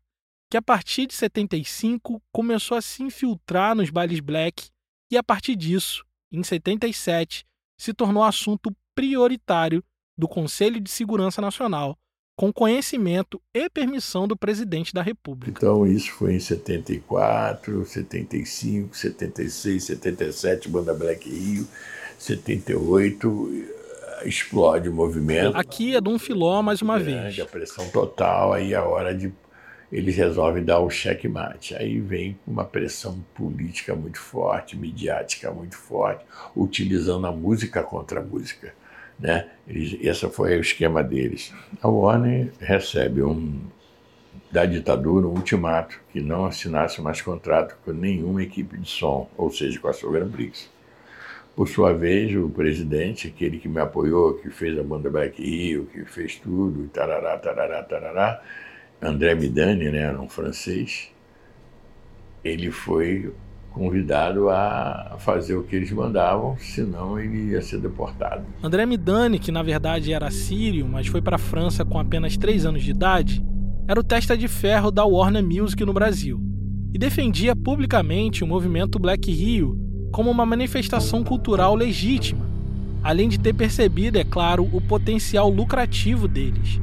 que 0.50 0.58
a 0.58 0.62
partir 0.62 1.08
de 1.08 1.14
75 1.14 2.22
começou 2.32 2.78
a 2.78 2.82
se 2.82 3.04
infiltrar 3.04 3.76
nos 3.76 3.90
bailes 3.90 4.20
black 4.20 4.70
e, 5.12 5.18
a 5.18 5.24
partir 5.24 5.56
disso, 5.56 6.06
em 6.32 6.44
77, 6.44 7.46
se 7.80 7.94
tornou 7.94 8.24
assunto 8.24 8.76
prioritário 8.96 9.84
do 10.18 10.28
Conselho 10.28 10.80
de 10.80 10.90
Segurança 10.90 11.42
Nacional 11.42 11.98
com 12.38 12.54
conhecimento 12.54 13.42
e 13.52 13.68
permissão 13.68 14.28
do 14.28 14.38
presidente 14.38 14.94
da 14.94 15.02
República. 15.02 15.60
Então, 15.60 15.88
isso 15.88 16.12
foi 16.12 16.36
em 16.36 16.40
74, 16.40 17.84
75, 17.84 18.96
76, 18.96 19.84
77, 19.84 20.70
Banda 20.70 20.94
Black 20.94 21.28
Rio, 21.28 21.68
78, 22.20 23.66
explode 24.26 24.90
o 24.90 24.94
movimento. 24.94 25.56
Aqui 25.58 25.96
é 25.96 26.02
Dom 26.02 26.18
Filó 26.18 26.62
mais 26.62 26.82
uma 26.82 27.00
vez. 27.00 27.40
A 27.40 27.46
pressão 27.46 27.88
total, 27.90 28.54
aí 28.54 28.74
a 28.74 28.84
hora 28.84 29.14
de 29.14 29.32
eles 29.92 30.16
resolvem 30.18 30.64
dar 30.64 30.80
o 30.80 30.90
checkmate. 30.90 31.76
Aí 31.76 32.00
vem 32.00 32.38
uma 32.46 32.66
pressão 32.66 33.24
política 33.34 33.96
muito 33.96 34.20
forte, 34.20 34.78
midiática 34.78 35.50
muito 35.52 35.78
forte, 35.78 36.26
utilizando 36.56 37.26
a 37.26 37.32
música 37.32 37.82
contra 37.84 38.20
a 38.20 38.24
música. 38.24 38.74
Né? 39.20 39.50
Eles, 39.68 39.98
esse 40.02 40.30
foi 40.30 40.58
o 40.58 40.62
esquema 40.62 41.04
deles. 41.04 41.54
A 41.82 41.88
Warner 41.88 42.52
recebe 42.60 43.24
um, 43.24 43.62
da 44.52 44.66
ditadura 44.66 45.26
um 45.26 45.32
ultimato 45.32 46.00
que 46.12 46.22
não 46.22 46.46
assinasse 46.46 47.02
mais 47.02 47.22
contrato 47.22 47.78
com 47.84 47.92
nenhuma 47.92 48.44
equipe 48.44 48.78
de 48.78 48.90
som, 48.90 49.30
ou 49.38 49.52
seja, 49.52 49.80
com 49.80 49.88
a 49.88 50.12
Grand 50.12 50.30
Prix. 50.30 50.70
Por 51.58 51.68
sua 51.68 51.92
vez, 51.92 52.36
o 52.36 52.50
presidente, 52.50 53.28
aquele 53.28 53.58
que 53.58 53.68
me 53.68 53.82
apoiou, 53.82 54.36
que 54.36 54.48
fez 54.52 54.78
a 54.78 54.84
banda 54.84 55.10
Black 55.10 55.42
Rio, 55.42 55.88
que 55.92 56.06
fez 56.06 56.36
tudo, 56.36 56.88
tarará, 56.90 57.36
tarará, 57.40 57.82
tarará, 57.82 58.44
André 59.02 59.34
Midani, 59.34 59.90
né, 59.90 60.02
era 60.02 60.22
um 60.22 60.30
francês, 60.30 61.10
ele 62.44 62.70
foi 62.70 63.34
convidado 63.72 64.50
a 64.50 65.18
fazer 65.18 65.56
o 65.56 65.64
que 65.64 65.76
eles 65.76 65.92
mandavam, 65.92 66.56
senão 66.60 67.20
ele 67.20 67.54
ia 67.54 67.62
ser 67.64 67.80
deportado. 67.80 68.46
André 68.62 68.86
Midani, 68.86 69.40
que 69.40 69.52
na 69.52 69.64
verdade 69.64 70.14
era 70.14 70.30
sírio, 70.30 70.88
mas 70.88 71.08
foi 71.08 71.24
para 71.24 71.38
a 71.38 71.40
França 71.40 71.84
com 71.84 71.98
apenas 71.98 72.38
3 72.38 72.68
anos 72.68 72.84
de 72.84 72.92
idade, 72.92 73.44
era 73.88 74.00
o 74.00 74.04
testa 74.04 74.38
de 74.38 74.48
ferro 74.48 74.92
da 74.92 75.04
Warner 75.06 75.44
Music 75.44 75.84
no 75.84 75.94
Brasil 75.94 76.40
e 76.94 77.00
defendia 77.00 77.56
publicamente 77.56 78.44
o 78.44 78.48
movimento 78.48 79.00
Black 79.00 79.32
Rio 79.32 79.87
como 80.18 80.32
uma 80.32 80.48
manifestação 80.48 81.24
cultural 81.24 81.76
legítima, 81.76 82.44
além 83.04 83.30
de 83.30 83.38
ter 83.38 83.54
percebido, 83.54 84.18
é 84.18 84.24
claro, 84.24 84.68
o 84.74 84.82
potencial 84.82 85.48
lucrativo 85.48 86.28
deles. 86.28 86.82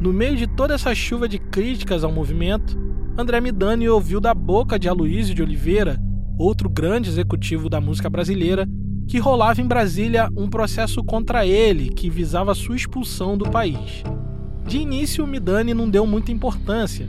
No 0.00 0.12
meio 0.12 0.34
de 0.34 0.48
toda 0.48 0.74
essa 0.74 0.92
chuva 0.92 1.28
de 1.28 1.38
críticas 1.38 2.02
ao 2.02 2.10
movimento, 2.10 2.76
André 3.16 3.40
Midani 3.40 3.88
ouviu 3.88 4.20
da 4.20 4.34
boca 4.34 4.80
de 4.80 4.88
Aloysio 4.88 5.32
de 5.32 5.44
Oliveira, 5.44 5.96
outro 6.36 6.68
grande 6.68 7.08
executivo 7.08 7.68
da 7.68 7.80
música 7.80 8.10
brasileira, 8.10 8.68
que 9.06 9.20
rolava 9.20 9.62
em 9.62 9.68
Brasília 9.68 10.28
um 10.36 10.48
processo 10.48 11.04
contra 11.04 11.46
ele 11.46 11.90
que 11.90 12.10
visava 12.10 12.52
sua 12.52 12.74
expulsão 12.74 13.38
do 13.38 13.48
país. 13.48 14.02
De 14.66 14.78
início, 14.78 15.24
Midani 15.24 15.72
não 15.72 15.88
deu 15.88 16.04
muita 16.04 16.32
importância, 16.32 17.06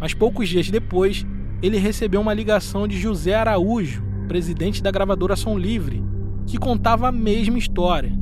mas 0.00 0.12
poucos 0.12 0.48
dias 0.48 0.68
depois, 0.68 1.24
ele 1.62 1.78
recebeu 1.78 2.20
uma 2.20 2.34
ligação 2.34 2.88
de 2.88 2.98
José 2.98 3.36
Araújo, 3.36 4.04
presidente 4.26 4.82
da 4.82 4.90
gravadora 4.90 5.36
Som 5.36 5.56
Livre, 5.56 6.02
que 6.46 6.58
contava 6.58 7.08
a 7.08 7.12
mesma 7.12 7.58
história. 7.58 8.12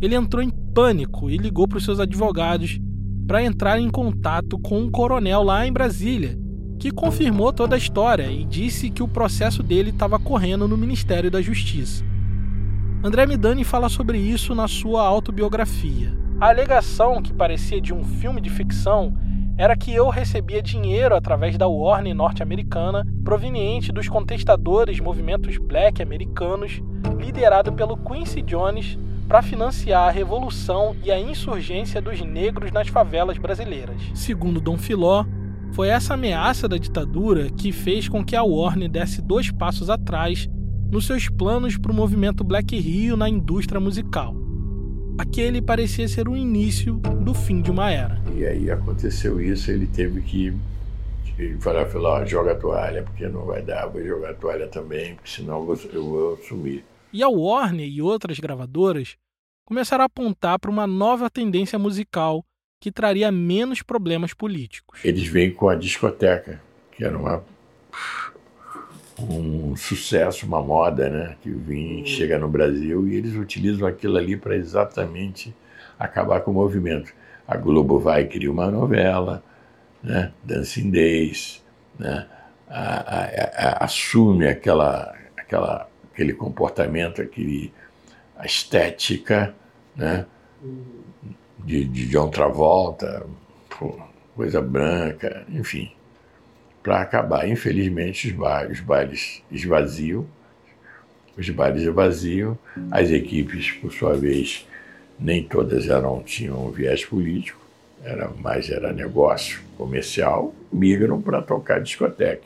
Ele 0.00 0.14
entrou 0.14 0.42
em 0.42 0.50
pânico 0.50 1.30
e 1.30 1.36
ligou 1.36 1.66
para 1.66 1.78
os 1.78 1.84
seus 1.84 1.98
advogados 1.98 2.78
para 3.26 3.42
entrar 3.42 3.80
em 3.80 3.90
contato 3.90 4.58
com 4.58 4.78
um 4.78 4.90
coronel 4.90 5.42
lá 5.42 5.66
em 5.66 5.72
Brasília, 5.72 6.38
que 6.78 6.90
confirmou 6.90 7.52
toda 7.52 7.74
a 7.74 7.78
história 7.78 8.30
e 8.30 8.44
disse 8.44 8.90
que 8.90 9.02
o 9.02 9.08
processo 9.08 9.62
dele 9.62 9.90
estava 9.90 10.18
correndo 10.18 10.68
no 10.68 10.76
Ministério 10.76 11.30
da 11.30 11.40
Justiça. 11.40 12.04
André 13.02 13.26
Midani 13.26 13.64
fala 13.64 13.88
sobre 13.88 14.18
isso 14.18 14.54
na 14.54 14.68
sua 14.68 15.02
autobiografia. 15.02 16.16
A 16.40 16.48
alegação, 16.48 17.22
que 17.22 17.32
parecia 17.32 17.80
de 17.80 17.94
um 17.94 18.04
filme 18.04 18.40
de 18.40 18.50
ficção, 18.50 19.16
era 19.58 19.76
que 19.76 19.94
eu 19.94 20.08
recebia 20.10 20.62
dinheiro 20.62 21.14
através 21.14 21.56
da 21.56 21.66
Warner 21.66 22.14
norte-americana, 22.14 23.06
proveniente 23.24 23.90
dos 23.90 24.08
contestadores 24.08 25.00
movimentos 25.00 25.56
black 25.56 26.02
americanos, 26.02 26.82
liderado 27.18 27.72
pelo 27.72 27.96
Quincy 27.96 28.42
Jones, 28.42 28.98
para 29.26 29.42
financiar 29.42 30.08
a 30.08 30.10
revolução 30.10 30.94
e 31.02 31.10
a 31.10 31.18
insurgência 31.18 32.00
dos 32.00 32.20
negros 32.20 32.70
nas 32.70 32.88
favelas 32.88 33.38
brasileiras. 33.38 34.00
Segundo 34.14 34.60
Dom 34.60 34.76
Filó, 34.76 35.24
foi 35.72 35.88
essa 35.88 36.14
ameaça 36.14 36.68
da 36.68 36.76
ditadura 36.76 37.50
que 37.50 37.72
fez 37.72 38.08
com 38.08 38.24
que 38.24 38.36
a 38.36 38.42
Warner 38.42 38.88
desse 38.88 39.20
dois 39.20 39.50
passos 39.50 39.90
atrás 39.90 40.48
nos 40.90 41.06
seus 41.06 41.28
planos 41.28 41.76
para 41.76 41.90
o 41.90 41.94
movimento 41.94 42.44
Black 42.44 42.78
Rio 42.78 43.16
na 43.16 43.28
indústria 43.28 43.80
musical. 43.80 44.45
Aquele 45.18 45.62
parecia 45.62 46.06
ser 46.06 46.28
o 46.28 46.36
início 46.36 46.94
do 46.94 47.32
fim 47.32 47.62
de 47.62 47.70
uma 47.70 47.90
era. 47.90 48.20
E 48.34 48.44
aí 48.44 48.70
aconteceu 48.70 49.40
isso, 49.40 49.70
ele 49.70 49.86
teve 49.86 50.20
que 50.20 50.54
ele 51.38 51.58
falou, 51.58 52.24
joga 52.26 52.52
a 52.52 52.54
toalha, 52.54 53.02
porque 53.02 53.28
não 53.28 53.44
vai 53.44 53.62
dar, 53.62 53.86
vou 53.86 54.02
jogar 54.02 54.30
a 54.30 54.34
toalha 54.34 54.66
também, 54.66 55.14
porque 55.16 55.28
senão 55.28 55.60
eu 55.60 55.66
vou, 55.66 55.78
eu 55.92 56.04
vou 56.04 56.36
sumir. 56.38 56.84
E 57.12 57.22
a 57.22 57.28
Warner 57.28 57.86
e 57.86 58.00
outras 58.00 58.38
gravadoras 58.38 59.16
começaram 59.64 60.02
a 60.02 60.06
apontar 60.06 60.58
para 60.58 60.70
uma 60.70 60.86
nova 60.86 61.28
tendência 61.28 61.78
musical 61.78 62.44
que 62.80 62.90
traria 62.90 63.30
menos 63.30 63.82
problemas 63.82 64.32
políticos. 64.32 65.00
Eles 65.04 65.26
vêm 65.26 65.50
com 65.50 65.68
a 65.68 65.74
discoteca, 65.74 66.62
que 66.92 67.04
era 67.04 67.16
uma, 67.16 67.44
um 69.18 69.76
sucesso, 69.76 70.46
uma 70.46 70.62
moda, 70.62 71.08
né? 71.08 71.36
Que 71.42 71.50
vem, 71.50 72.04
chega 72.04 72.38
no 72.38 72.48
Brasil 72.48 73.08
e 73.08 73.16
eles 73.16 73.34
utilizam 73.34 73.86
aquilo 73.86 74.16
ali 74.16 74.36
para 74.36 74.56
exatamente 74.56 75.54
acabar 75.98 76.40
com 76.40 76.50
o 76.50 76.54
movimento. 76.54 77.12
A 77.46 77.56
Globo 77.56 77.98
vai 77.98 78.22
e 78.22 78.28
cria 78.28 78.50
uma 78.50 78.70
novela, 78.70 79.42
né? 80.02 80.32
Dancing 80.44 80.90
Days, 80.90 81.62
né? 81.98 82.26
A, 82.68 82.82
a, 82.82 83.68
a, 83.68 83.84
assume 83.84 84.48
aquela, 84.48 85.14
aquela, 85.36 85.88
aquele 86.12 86.32
comportamento, 86.32 87.22
aquele, 87.22 87.72
a 88.36 88.44
estética, 88.44 89.54
né? 89.94 90.26
de, 91.66 91.84
de 91.84 92.06
John 92.06 92.28
Travolta, 92.28 93.26
coisa 94.34 94.62
branca, 94.62 95.44
enfim, 95.48 95.92
para 96.86 97.00
acabar. 97.00 97.48
Infelizmente, 97.48 98.28
os 98.28 98.32
bailes, 98.32 98.78
os 98.78 98.84
bailes 98.84 99.42
esvaziam, 99.50 100.24
os 101.36 101.50
bailes 101.50 101.82
esvaziam, 101.82 102.56
as 102.92 103.10
equipes, 103.10 103.72
por 103.72 103.92
sua 103.92 104.14
vez, 104.14 104.64
nem 105.18 105.42
todas 105.42 105.88
eram 105.88 106.22
tinham 106.22 106.70
viés 106.70 107.04
político, 107.04 107.60
era 108.04 108.28
mais 108.28 108.70
era 108.70 108.92
negócio 108.92 109.58
comercial, 109.76 110.54
migram 110.72 111.20
para 111.20 111.42
tocar 111.42 111.80
discoteca. 111.80 112.44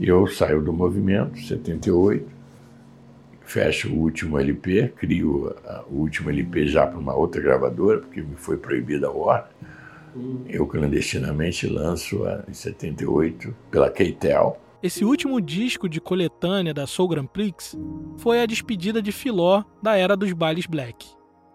Eu 0.00 0.26
saio 0.26 0.60
do 0.60 0.72
movimento, 0.72 1.38
78, 1.40 2.26
fecho 3.42 3.92
o 3.92 3.96
último 3.96 4.40
LP, 4.40 4.92
crio 4.96 5.54
o 5.88 5.94
último 5.94 6.30
LP 6.30 6.66
já 6.66 6.84
para 6.84 6.98
uma 6.98 7.14
outra 7.14 7.40
gravadora, 7.40 8.00
porque 8.00 8.22
me 8.22 8.34
foi 8.34 8.56
proibida 8.56 9.06
a 9.06 9.10
Warner. 9.12 9.50
Eu 10.48 10.66
clandestinamente 10.66 11.66
lanço 11.66 12.22
em 12.48 12.52
78 12.52 13.54
pela 13.70 13.90
Keitel. 13.90 14.58
Esse 14.82 15.04
último 15.04 15.40
disco 15.40 15.88
de 15.88 16.00
coletânea 16.00 16.72
da 16.72 16.86
Soul 16.86 17.10
Grand 17.10 17.26
Prix 17.26 17.76
foi 18.16 18.40
a 18.40 18.46
despedida 18.46 19.02
de 19.02 19.12
Filó 19.12 19.62
da 19.82 19.96
era 19.96 20.16
dos 20.16 20.32
bailes 20.32 20.66
black. 20.66 21.06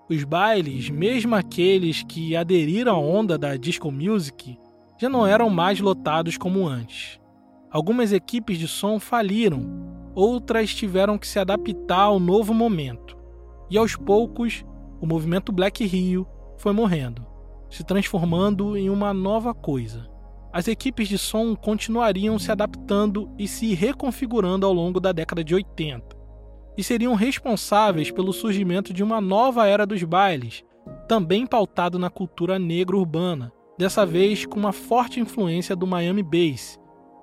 Os 0.07 0.23
bailes, 0.23 0.89
mesmo 0.89 1.33
aqueles 1.33 2.03
que 2.03 2.35
aderiram 2.35 2.95
à 2.95 2.99
onda 2.99 3.37
da 3.37 3.57
disco 3.57 3.91
music, 3.91 4.59
já 4.99 5.09
não 5.09 5.25
eram 5.25 5.49
mais 5.49 5.79
lotados 5.79 6.37
como 6.37 6.67
antes. 6.67 7.19
Algumas 7.71 8.13
equipes 8.13 8.59
de 8.59 8.67
som 8.67 8.99
faliram 8.99 9.95
outras 10.13 10.73
tiveram 10.73 11.17
que 11.17 11.27
se 11.27 11.37
adaptar 11.37 12.03
ao 12.03 12.19
novo 12.19 12.53
momento. 12.53 13.17
E 13.69 13.77
aos 13.77 13.95
poucos, 13.95 14.63
o 15.01 15.05
movimento 15.05 15.51
Black 15.51 15.83
Rio 15.83 16.25
foi 16.57 16.71
morrendo, 16.71 17.25
se 17.75 17.83
transformando 17.83 18.77
em 18.77 18.89
uma 18.89 19.13
nova 19.13 19.53
coisa. 19.53 20.09
As 20.53 20.69
equipes 20.69 21.09
de 21.09 21.17
som 21.17 21.53
continuariam 21.53 22.39
se 22.39 22.49
adaptando 22.49 23.29
e 23.37 23.49
se 23.49 23.73
reconfigurando 23.73 24.65
ao 24.65 24.71
longo 24.71 25.01
da 25.01 25.11
década 25.11 25.43
de 25.43 25.53
80, 25.53 26.15
e 26.77 26.83
seriam 26.83 27.13
responsáveis 27.15 28.11
pelo 28.11 28.31
surgimento 28.31 28.93
de 28.93 29.03
uma 29.03 29.19
nova 29.19 29.67
era 29.67 29.85
dos 29.85 30.01
bailes, 30.03 30.63
também 31.05 31.45
pautado 31.45 31.99
na 31.99 32.09
cultura 32.09 32.57
negra 32.57 32.95
urbana, 32.95 33.51
dessa 33.77 34.05
vez 34.05 34.45
com 34.45 34.57
uma 34.57 34.71
forte 34.71 35.19
influência 35.19 35.75
do 35.75 35.85
Miami 35.85 36.23
Bass, 36.23 36.79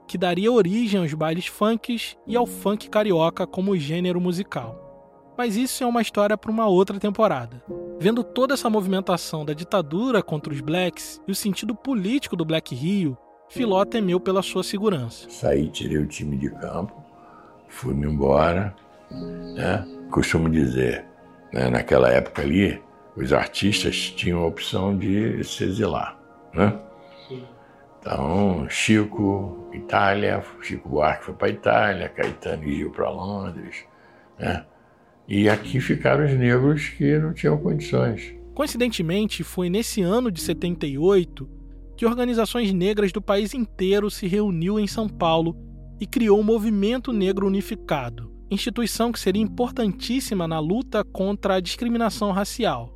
que 0.06 0.18
daria 0.18 0.52
origem 0.52 1.00
aos 1.00 1.14
bailes 1.14 1.46
funks 1.46 2.14
e 2.26 2.36
ao 2.36 2.44
funk 2.44 2.90
carioca 2.90 3.46
como 3.46 3.74
gênero 3.74 4.20
musical. 4.20 4.91
Mas 5.36 5.56
isso 5.56 5.82
é 5.82 5.86
uma 5.86 6.02
história 6.02 6.36
para 6.36 6.50
uma 6.50 6.66
outra 6.66 6.98
temporada. 6.98 7.62
Vendo 7.98 8.22
toda 8.22 8.54
essa 8.54 8.68
movimentação 8.68 9.44
da 9.44 9.52
ditadura 9.52 10.22
contra 10.22 10.52
os 10.52 10.60
blacks 10.60 11.20
e 11.26 11.32
o 11.32 11.34
sentido 11.34 11.74
político 11.74 12.36
do 12.36 12.44
Black 12.44 12.74
Rio, 12.74 13.16
Filó 13.48 13.84
temeu 13.84 14.18
pela 14.18 14.40
sua 14.40 14.62
segurança. 14.64 15.28
Saí, 15.28 15.68
tirei 15.68 15.98
o 15.98 16.06
time 16.06 16.38
de 16.38 16.48
campo, 16.50 16.94
fui-me 17.68 18.06
embora. 18.06 18.74
Né? 19.10 19.86
Costumo 20.10 20.48
dizer, 20.48 21.04
né, 21.52 21.68
naquela 21.68 22.08
época 22.08 22.40
ali, 22.40 22.82
os 23.14 23.30
artistas 23.30 24.10
tinham 24.10 24.42
a 24.42 24.46
opção 24.46 24.96
de 24.96 25.44
se 25.44 25.64
exilar. 25.64 26.18
Né? 26.54 26.78
Então, 28.00 28.66
Chico, 28.70 29.68
Itália, 29.72 30.42
Chico 30.62 30.88
Buarque 30.88 31.26
foi 31.26 31.34
para 31.34 31.48
Itália, 31.50 32.08
Caetano 32.08 32.64
e 32.64 32.76
Gil 32.76 32.90
para 32.90 33.10
Londres, 33.10 33.84
né? 34.38 34.64
E 35.28 35.48
aqui 35.48 35.80
ficaram 35.80 36.24
os 36.24 36.32
negros 36.32 36.88
que 36.88 37.18
não 37.18 37.32
tinham 37.32 37.56
condições. 37.58 38.34
Coincidentemente, 38.54 39.42
foi 39.42 39.70
nesse 39.70 40.02
ano 40.02 40.30
de 40.30 40.40
78 40.40 41.48
que 41.96 42.06
organizações 42.06 42.72
negras 42.72 43.12
do 43.12 43.22
país 43.22 43.54
inteiro 43.54 44.10
se 44.10 44.26
reuniu 44.26 44.78
em 44.78 44.86
São 44.86 45.08
Paulo 45.08 45.56
e 46.00 46.06
criou 46.06 46.40
o 46.40 46.44
Movimento 46.44 47.12
Negro 47.12 47.46
Unificado, 47.46 48.32
instituição 48.50 49.12
que 49.12 49.20
seria 49.20 49.42
importantíssima 49.42 50.48
na 50.48 50.58
luta 50.58 51.04
contra 51.04 51.54
a 51.54 51.60
discriminação 51.60 52.32
racial. 52.32 52.92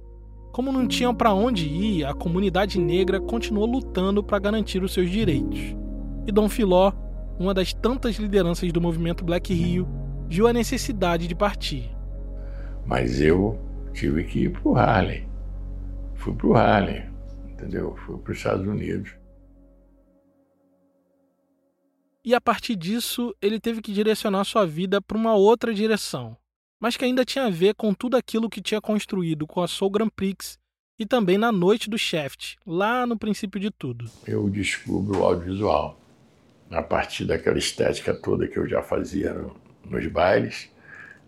Como 0.53 0.73
não 0.73 0.89
tinham 0.89 1.15
para 1.15 1.33
onde 1.33 1.69
ir, 1.69 2.05
a 2.05 2.15
comunidade 2.15 2.81
negra 2.81 3.21
continuou 3.21 3.67
lutando 3.67 4.25
para 4.25 4.39
garantir 4.39 4.83
os 4.83 4.93
seus 4.93 5.11
direitos. 5.11 5.61
E 6.27 6.33
Dom 6.33 6.49
Filó, 6.49 6.93
uma 7.39 7.55
das 7.55 7.73
tantas 7.73 8.17
lideranças 8.17 8.73
do 8.73 8.81
movimento 8.81 9.25
Black 9.25 9.55
Rio, 9.55 9.87
viu 10.29 10.47
a 10.47 10.53
necessidade 10.53 11.29
de 11.29 11.35
partir. 11.35 11.96
Mas 12.87 13.21
eu 13.21 13.59
tive 13.93 14.25
que 14.25 14.45
ir 14.45 14.53
para 14.53 14.69
o 14.69 14.77
Harlem. 14.77 15.29
Fui 16.15 16.35
para 16.35 16.47
o 16.47 16.55
Harlem, 16.55 17.05
entendeu? 17.51 17.97
Fui 18.05 18.17
para 18.19 18.33
os 18.33 18.39
Estados 18.39 18.67
Unidos. 18.67 19.15
E 22.25 22.35
a 22.35 22.41
partir 22.41 22.75
disso, 22.75 23.35
ele 23.41 23.61
teve 23.61 23.81
que 23.81 23.93
direcionar 23.93 24.45
sua 24.45 24.67
vida 24.67 25.01
para 25.01 25.17
uma 25.17 25.35
outra 25.35 25.73
direção, 25.73 26.37
mas 26.81 26.97
que 26.97 27.05
ainda 27.05 27.25
tinha 27.25 27.47
a 27.47 27.51
ver 27.51 27.75
com 27.75 27.95
tudo 27.95 28.17
aquilo 28.17 28.51
que 28.51 28.61
tinha 28.61 28.81
construído 28.81 29.47
com 29.47 29.63
a 29.63 29.69
Soul 29.69 29.91
Grand 29.91 30.09
Prix 30.09 30.59
e 30.99 31.07
também 31.07 31.39
na 31.39 31.53
noite 31.53 31.89
do 31.89 31.99
Shaft, 31.99 32.57
lá 32.67 33.07
no 33.07 33.19
princípio 33.19 33.61
de 33.61 33.71
tudo. 33.71 34.11
Eu 34.27 34.49
descubro 34.49 35.21
o 35.21 35.25
audiovisual. 35.25 36.01
A 36.71 36.83
partir 36.83 37.25
daquela 37.25 37.59
estética 37.59 38.13
toda 38.13 38.49
que 38.49 38.59
eu 38.59 38.69
já 38.69 38.83
fazia 38.83 39.33
no, 39.33 39.57
nos 39.85 40.07
bailes, 40.09 40.69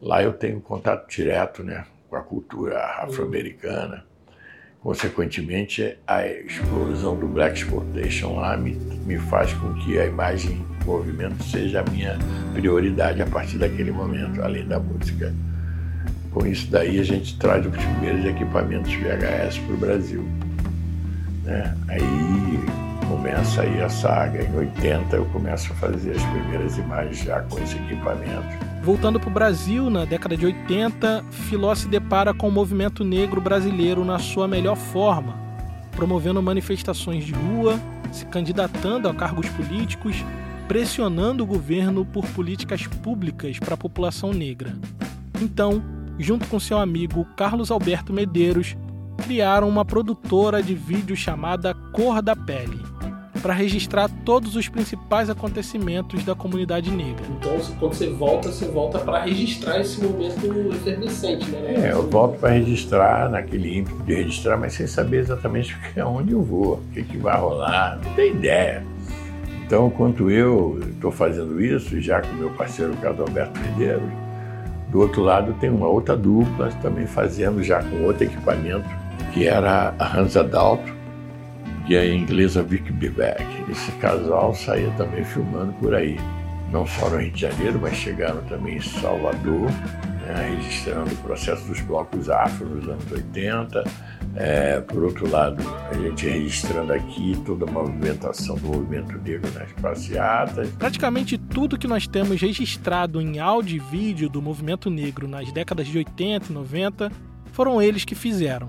lá 0.00 0.22
eu 0.22 0.32
tenho 0.32 0.60
contato 0.60 1.08
direto 1.08 1.62
né, 1.62 1.84
com 2.08 2.16
a 2.16 2.20
cultura 2.20 2.78
afro-americana. 3.02 4.04
Consequentemente, 4.80 5.98
a 6.06 6.26
explosão 6.26 7.16
do 7.16 7.26
Black 7.26 7.58
Exploitation 7.58 8.36
lá 8.36 8.56
me, 8.56 8.74
me 8.74 9.18
faz 9.18 9.52
com 9.54 9.74
que 9.74 9.98
a 9.98 10.06
imagem 10.06 10.64
movimento 10.88 11.42
seja 11.44 11.80
a 11.80 11.90
minha 11.90 12.16
prioridade 12.54 13.20
a 13.20 13.26
partir 13.26 13.58
daquele 13.58 13.90
momento, 13.90 14.42
além 14.42 14.66
da 14.66 14.80
música. 14.80 15.34
Com 16.32 16.46
isso 16.46 16.70
daí 16.70 16.98
a 16.98 17.02
gente 17.02 17.38
traz 17.38 17.64
os 17.66 17.72
primeiros 17.72 18.24
equipamentos 18.24 18.92
VHS 18.92 19.58
para 19.58 19.74
o 19.74 19.76
Brasil. 19.76 20.24
Né? 21.44 21.76
Aí 21.88 22.57
começa 23.18 23.62
aí 23.62 23.82
a 23.82 23.88
saga. 23.88 24.44
Em 24.44 24.56
80 24.56 25.16
eu 25.16 25.24
começo 25.26 25.72
a 25.72 25.76
fazer 25.76 26.12
as 26.12 26.22
primeiras 26.22 26.78
imagens 26.78 27.18
já 27.18 27.40
com 27.42 27.58
esse 27.58 27.76
equipamento. 27.76 28.66
Voltando 28.82 29.18
para 29.18 29.28
o 29.28 29.32
Brasil, 29.32 29.90
na 29.90 30.04
década 30.04 30.36
de 30.36 30.46
80, 30.46 31.24
Filó 31.30 31.74
se 31.74 31.88
depara 31.88 32.32
com 32.32 32.48
o 32.48 32.52
movimento 32.52 33.02
negro 33.02 33.40
brasileiro 33.40 34.04
na 34.04 34.20
sua 34.20 34.46
melhor 34.46 34.76
forma, 34.76 35.34
promovendo 35.90 36.40
manifestações 36.40 37.24
de 37.24 37.32
rua, 37.32 37.78
se 38.12 38.24
candidatando 38.26 39.08
a 39.08 39.14
cargos 39.14 39.48
políticos, 39.48 40.24
pressionando 40.68 41.42
o 41.42 41.46
governo 41.46 42.04
por 42.04 42.24
políticas 42.26 42.86
públicas 42.86 43.58
para 43.58 43.74
a 43.74 43.78
população 43.78 44.32
negra. 44.32 44.76
Então, 45.42 45.82
junto 46.18 46.46
com 46.46 46.60
seu 46.60 46.78
amigo 46.78 47.26
Carlos 47.36 47.72
Alberto 47.72 48.12
Medeiros, 48.12 48.76
criaram 49.24 49.68
uma 49.68 49.84
produtora 49.84 50.62
de 50.62 50.74
vídeo 50.74 51.16
chamada 51.16 51.74
Cor 51.74 52.22
da 52.22 52.36
Pele 52.36 52.97
para 53.38 53.54
registrar 53.54 54.08
todos 54.24 54.56
os 54.56 54.68
principais 54.68 55.30
acontecimentos 55.30 56.24
da 56.24 56.34
comunidade 56.34 56.90
negra. 56.90 57.24
Então, 57.38 57.58
quando 57.78 57.94
você 57.94 58.08
volta, 58.10 58.50
você 58.50 58.66
volta 58.66 58.98
para 58.98 59.24
registrar 59.24 59.80
esse 59.80 60.02
momento 60.02 60.72
efervescente, 60.72 61.48
né? 61.50 61.88
É, 61.88 61.92
eu 61.92 62.08
volto 62.08 62.38
para 62.38 62.50
registrar, 62.50 63.30
naquele 63.30 63.78
ímpeto 63.78 64.02
de 64.02 64.14
registrar, 64.14 64.56
mas 64.56 64.74
sem 64.74 64.86
saber 64.86 65.18
exatamente 65.18 65.76
onde 66.04 66.32
eu 66.32 66.42
vou, 66.42 66.74
o 66.74 66.82
que, 66.92 67.02
que 67.02 67.16
vai 67.16 67.38
rolar, 67.38 67.98
não 68.02 68.12
tem 68.14 68.32
ideia. 68.32 68.84
Então, 69.66 69.88
enquanto 69.88 70.30
eu 70.30 70.80
estou 70.94 71.12
fazendo 71.12 71.60
isso, 71.62 72.00
já 72.00 72.22
com 72.22 72.32
meu 72.34 72.50
parceiro 72.50 72.96
Carlos 72.96 73.20
Alberto 73.20 73.60
Medeiros, 73.60 74.10
do 74.90 75.00
outro 75.00 75.22
lado 75.22 75.52
tem 75.60 75.68
uma 75.68 75.86
outra 75.86 76.16
dupla 76.16 76.70
também 76.80 77.06
fazendo 77.06 77.62
já 77.62 77.82
com 77.82 78.04
outro 78.04 78.24
equipamento, 78.24 78.88
que 79.32 79.46
era 79.46 79.94
a 79.98 80.18
Hans 80.18 80.36
Adalto, 80.36 80.97
e 81.88 81.96
a 81.96 82.06
inglesa 82.06 82.62
Vicky 82.62 82.92
Bebeck. 82.92 83.44
Esse 83.70 83.90
casal 83.92 84.54
saía 84.54 84.90
também 84.90 85.24
filmando 85.24 85.72
por 85.74 85.94
aí, 85.94 86.18
não 86.70 86.86
só 86.86 87.08
no 87.08 87.16
Rio 87.16 87.32
de 87.32 87.40
Janeiro, 87.40 87.78
mas 87.80 87.96
chegaram 87.96 88.42
também 88.44 88.76
em 88.76 88.80
Salvador, 88.80 89.70
né, 90.26 90.54
registrando 90.54 91.12
o 91.14 91.16
processo 91.16 91.66
dos 91.66 91.80
blocos 91.80 92.28
afro 92.28 92.68
nos 92.68 92.86
anos 92.86 93.10
80. 93.10 93.84
É, 94.36 94.80
por 94.80 95.02
outro 95.02 95.28
lado, 95.28 95.62
a 95.90 95.94
gente 95.94 96.26
registrando 96.26 96.92
aqui 96.92 97.40
toda 97.46 97.64
a 97.64 97.72
movimentação 97.72 98.56
do 98.56 98.68
movimento 98.68 99.16
negro 99.18 99.50
nas 99.54 99.72
passeatas. 99.72 100.68
Praticamente 100.78 101.38
tudo 101.38 101.78
que 101.78 101.88
nós 101.88 102.06
temos 102.06 102.38
registrado 102.40 103.20
em 103.20 103.38
áudio 103.38 103.76
e 103.76 103.78
vídeo 103.78 104.28
do 104.28 104.42
movimento 104.42 104.90
negro 104.90 105.26
nas 105.26 105.50
décadas 105.50 105.88
de 105.88 105.96
80 105.96 106.50
e 106.50 106.52
90 106.52 107.10
foram 107.50 107.80
eles 107.80 108.04
que 108.04 108.14
fizeram 108.14 108.68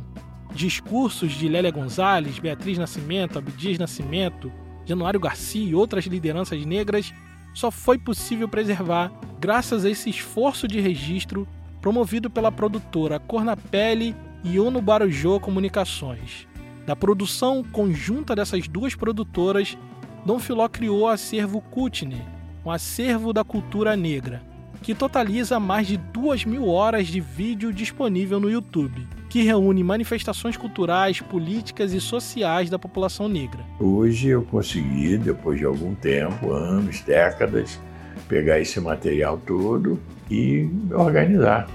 discursos 0.54 1.34
de 1.34 1.48
Lélia 1.48 1.72
Gonzalez, 1.72 2.40
Beatriz 2.40 2.78
Nascimento, 2.78 3.38
Abdias 3.38 3.78
Nascimento, 3.78 4.52
Januário 4.86 5.20
Garcia 5.20 5.70
e 5.70 5.76
outras 5.76 6.06
lideranças 6.06 6.66
negras 6.66 7.14
só 7.54 7.70
foi 7.72 7.98
possível 7.98 8.48
preservar 8.48 9.12
graças 9.40 9.86
a 9.86 9.90
esse 9.90 10.10
esforço 10.10 10.68
de 10.68 10.80
registro 10.80 11.48
promovido 11.82 12.30
pela 12.30 12.52
produtora 12.52 13.20
Cor 13.20 13.44
na 13.44 13.56
Pele 13.56 14.16
e 14.44 14.60
Ono 14.60 14.82
Barujô 14.82 15.40
Comunicações. 15.40 16.48
Da 16.86 16.96
produção 16.96 17.64
conjunta 17.64 18.36
dessas 18.36 18.68
duas 18.68 18.96
produtoras, 18.96 19.78
Dom 20.26 20.40
Filó 20.40 20.68
criou 20.68 21.02
o 21.02 21.08
acervo 21.08 21.62
Kutner, 21.62 22.26
um 22.66 22.72
acervo 22.72 23.32
da 23.32 23.44
cultura 23.44 23.96
negra, 23.96 24.42
que 24.82 24.96
totaliza 24.96 25.60
mais 25.60 25.88
de 25.88 25.98
duas 25.98 26.46
mil 26.46 26.68
horas 26.68 27.08
de 27.08 27.20
vídeo 27.20 27.72
disponível 27.74 28.40
no 28.40 28.50
YouTube 28.50 29.08
que 29.30 29.44
reúne 29.44 29.84
manifestações 29.84 30.58
culturais, 30.58 31.22
políticas 31.22 31.94
e 31.94 32.02
sociais 32.02 32.70
da 32.70 32.80
população 32.80 33.30
negra. 33.30 33.60
Hoje 33.80 34.30
eu 34.30 34.42
consegui, 34.42 35.18
depois 35.18 35.60
de 35.60 35.66
algum 35.66 35.94
tempo, 35.94 36.52
anos, 36.52 37.02
décadas, 37.02 37.80
pegar 38.28 38.60
esse 38.60 38.80
material 38.82 39.38
todo 39.38 40.00
e 40.30 40.68
organizar, 40.92 41.70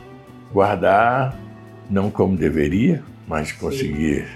guardar, 0.53 1.39
não 1.89 2.11
como 2.11 2.37
deveria, 2.37 3.03
mas 3.29 3.53
conseguir 3.53 4.27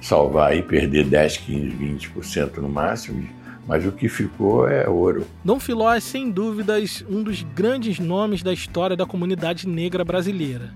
salvar 0.00 0.54
e 0.54 0.62
perder 0.62 1.06
10, 1.06 1.38
15, 1.38 1.76
20% 2.14 2.58
no 2.58 2.68
máximo 2.68 3.26
mas 3.66 3.84
o 3.84 3.92
que 3.92 4.08
ficou 4.08 4.68
é 4.68 4.88
ouro. 4.88 5.26
Dom 5.44 5.58
Filó 5.58 5.92
é, 5.92 6.00
sem 6.00 6.30
dúvidas, 6.30 7.04
um 7.08 7.22
dos 7.22 7.42
grandes 7.42 7.98
nomes 7.98 8.42
da 8.42 8.52
história 8.52 8.96
da 8.96 9.04
comunidade 9.04 9.68
negra 9.68 10.04
brasileira 10.04 10.72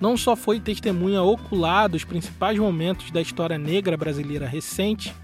não 0.00 0.16
só 0.16 0.36
foi 0.36 0.60
testemunha 0.60 1.22
ocular 1.22 1.88
dos 1.88 2.04
principais 2.04 2.58
momentos 2.58 3.10
da 3.10 3.20
história 3.20 3.58
negra 3.58 3.96
brasileira 3.96 4.46
recente, 4.46 5.14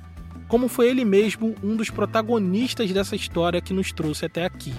como 0.48 0.68
foi 0.68 0.88
ele 0.88 1.04
mesmo 1.04 1.54
um 1.62 1.76
dos 1.76 1.90
protagonistas 1.90 2.90
dessa 2.92 3.14
história 3.16 3.60
que 3.60 3.72
nos 3.72 3.92
trouxe 3.92 4.26
até 4.26 4.44
aqui. 4.44 4.74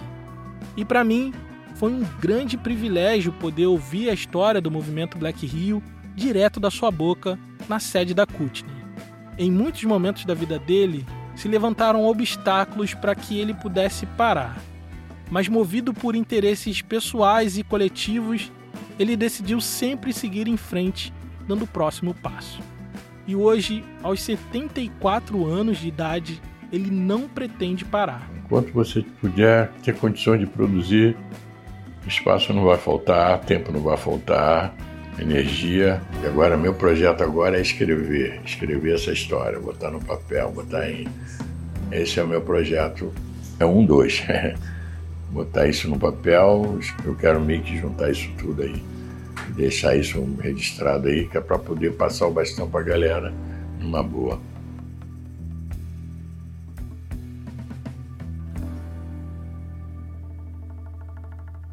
E 0.75 0.83
para 0.83 1.03
mim, 1.03 1.33
foi 1.75 1.91
um 1.91 2.03
grande 2.19 2.57
privilégio 2.57 3.31
poder 3.33 3.67
ouvir 3.67 4.09
a 4.09 4.13
história 4.13 4.61
do 4.61 4.71
movimento 4.71 5.17
Black 5.17 5.45
Rio 5.45 5.81
direto 6.13 6.59
da 6.59 6.69
sua 6.69 6.91
boca 6.91 7.39
na 7.67 7.79
sede 7.79 8.13
da 8.13 8.25
Kutney. 8.25 8.75
Em 9.37 9.51
muitos 9.51 9.83
momentos 9.83 10.23
da 10.25 10.33
vida 10.33 10.59
dele, 10.59 11.05
se 11.35 11.47
levantaram 11.47 12.05
obstáculos 12.05 12.93
para 12.93 13.15
que 13.15 13.39
ele 13.39 13.53
pudesse 13.53 14.05
parar. 14.05 14.57
Mas 15.29 15.47
movido 15.47 15.93
por 15.93 16.15
interesses 16.15 16.81
pessoais 16.81 17.57
e 17.57 17.63
coletivos, 17.63 18.51
ele 18.99 19.15
decidiu 19.15 19.59
sempre 19.59 20.13
seguir 20.13 20.47
em 20.47 20.57
frente, 20.57 21.13
dando 21.47 21.63
o 21.63 21.67
próximo 21.67 22.13
passo. 22.13 22.61
E 23.27 23.35
hoje, 23.35 23.83
aos 24.03 24.21
74 24.21 25.45
anos 25.45 25.79
de 25.79 25.87
idade, 25.87 26.41
ele 26.71 26.91
não 26.91 27.27
pretende 27.27 27.83
parar. 27.83 28.29
Enquanto 28.37 28.71
você 28.71 29.01
puder 29.01 29.71
ter 29.83 29.95
condições 29.95 30.39
de 30.39 30.45
produzir, 30.45 31.17
espaço 32.07 32.53
não 32.53 32.65
vai 32.65 32.77
faltar, 32.77 33.39
tempo 33.39 33.71
não 33.71 33.81
vai 33.81 33.97
faltar, 33.97 34.75
energia. 35.19 36.01
E 36.23 36.27
agora 36.27 36.57
meu 36.57 36.73
projeto 36.73 37.23
agora 37.23 37.57
é 37.57 37.61
escrever, 37.61 38.41
escrever 38.45 38.95
essa 38.95 39.11
história, 39.11 39.59
botar 39.59 39.91
no 39.91 39.99
papel, 39.99 40.51
botar 40.51 40.89
em. 40.89 41.07
Esse 41.91 42.19
é 42.19 42.23
o 42.23 42.27
meu 42.27 42.41
projeto. 42.41 43.11
É 43.59 43.65
um, 43.65 43.85
dois. 43.85 44.23
botar 45.31 45.67
isso 45.67 45.89
no 45.89 45.99
papel, 45.99 46.79
eu 47.03 47.15
quero 47.15 47.41
meio 47.41 47.61
que 47.61 47.77
juntar 47.77 48.09
isso 48.09 48.29
tudo 48.37 48.61
aí, 48.61 48.81
deixar 49.49 49.95
isso 49.95 50.23
registrado 50.41 51.09
aí, 51.09 51.27
que 51.27 51.37
é 51.37 51.41
para 51.41 51.59
poder 51.59 51.93
passar 51.93 52.27
o 52.27 52.31
bastão 52.31 52.69
para 52.69 52.79
a 52.79 52.83
galera 52.83 53.33
numa 53.79 54.01
boa. 54.01 54.39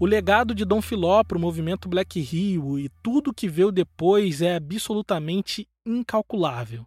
O 0.03 0.05
legado 0.05 0.53
de 0.53 0.64
Dom 0.64 0.82
Filó 0.82 1.22
para 1.22 1.38
o 1.38 1.40
movimento 1.40 1.88
Black 1.88 2.18
Rio 2.18 2.76
e 2.76 2.88
tudo 3.05 3.32
que 3.32 3.48
veio 3.48 3.70
depois 3.70 4.42
é 4.42 4.57
absolutamente 4.57 5.68
incalculável. 5.86 6.84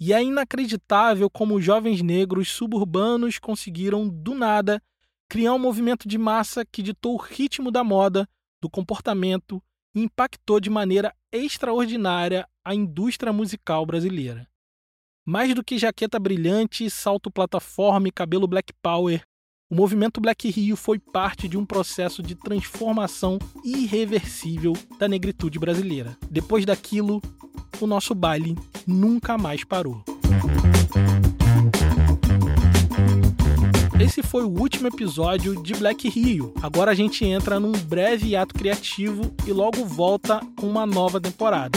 E 0.00 0.10
é 0.10 0.22
inacreditável 0.22 1.28
como 1.28 1.60
jovens 1.60 2.00
negros 2.00 2.48
suburbanos 2.48 3.38
conseguiram, 3.38 4.08
do 4.08 4.34
nada, 4.34 4.82
criar 5.28 5.52
um 5.52 5.58
movimento 5.58 6.08
de 6.08 6.16
massa 6.16 6.64
que 6.64 6.80
ditou 6.82 7.12
o 7.12 7.20
ritmo 7.20 7.70
da 7.70 7.84
moda, 7.84 8.26
do 8.58 8.70
comportamento 8.70 9.62
e 9.94 10.00
impactou 10.00 10.58
de 10.58 10.70
maneira 10.70 11.14
extraordinária 11.30 12.48
a 12.64 12.74
indústria 12.74 13.34
musical 13.34 13.84
brasileira. 13.84 14.48
Mais 15.26 15.54
do 15.54 15.62
que 15.62 15.76
jaqueta 15.76 16.18
brilhante, 16.18 16.88
salto 16.88 17.30
plataforma 17.30 18.08
e 18.08 18.12
cabelo 18.12 18.48
black 18.48 18.72
power, 18.80 19.22
o 19.68 19.74
movimento 19.74 20.20
Black 20.20 20.48
Rio 20.48 20.76
foi 20.76 20.98
parte 20.98 21.48
de 21.48 21.56
um 21.56 21.64
processo 21.64 22.22
de 22.22 22.34
transformação 22.34 23.38
irreversível 23.64 24.72
da 24.98 25.08
negritude 25.08 25.58
brasileira. 25.58 26.16
Depois 26.30 26.64
daquilo, 26.64 27.20
o 27.80 27.86
nosso 27.86 28.14
baile 28.14 28.56
nunca 28.86 29.36
mais 29.36 29.64
parou. 29.64 30.04
Esse 33.98 34.22
foi 34.22 34.44
o 34.44 34.48
último 34.48 34.86
episódio 34.86 35.60
de 35.60 35.74
Black 35.74 36.08
Rio. 36.08 36.54
Agora 36.62 36.92
a 36.92 36.94
gente 36.94 37.24
entra 37.24 37.58
num 37.58 37.72
breve 37.72 38.36
ato 38.36 38.54
criativo 38.54 39.34
e 39.46 39.52
logo 39.52 39.84
volta 39.84 40.40
com 40.56 40.68
uma 40.68 40.86
nova 40.86 41.20
temporada. 41.20 41.76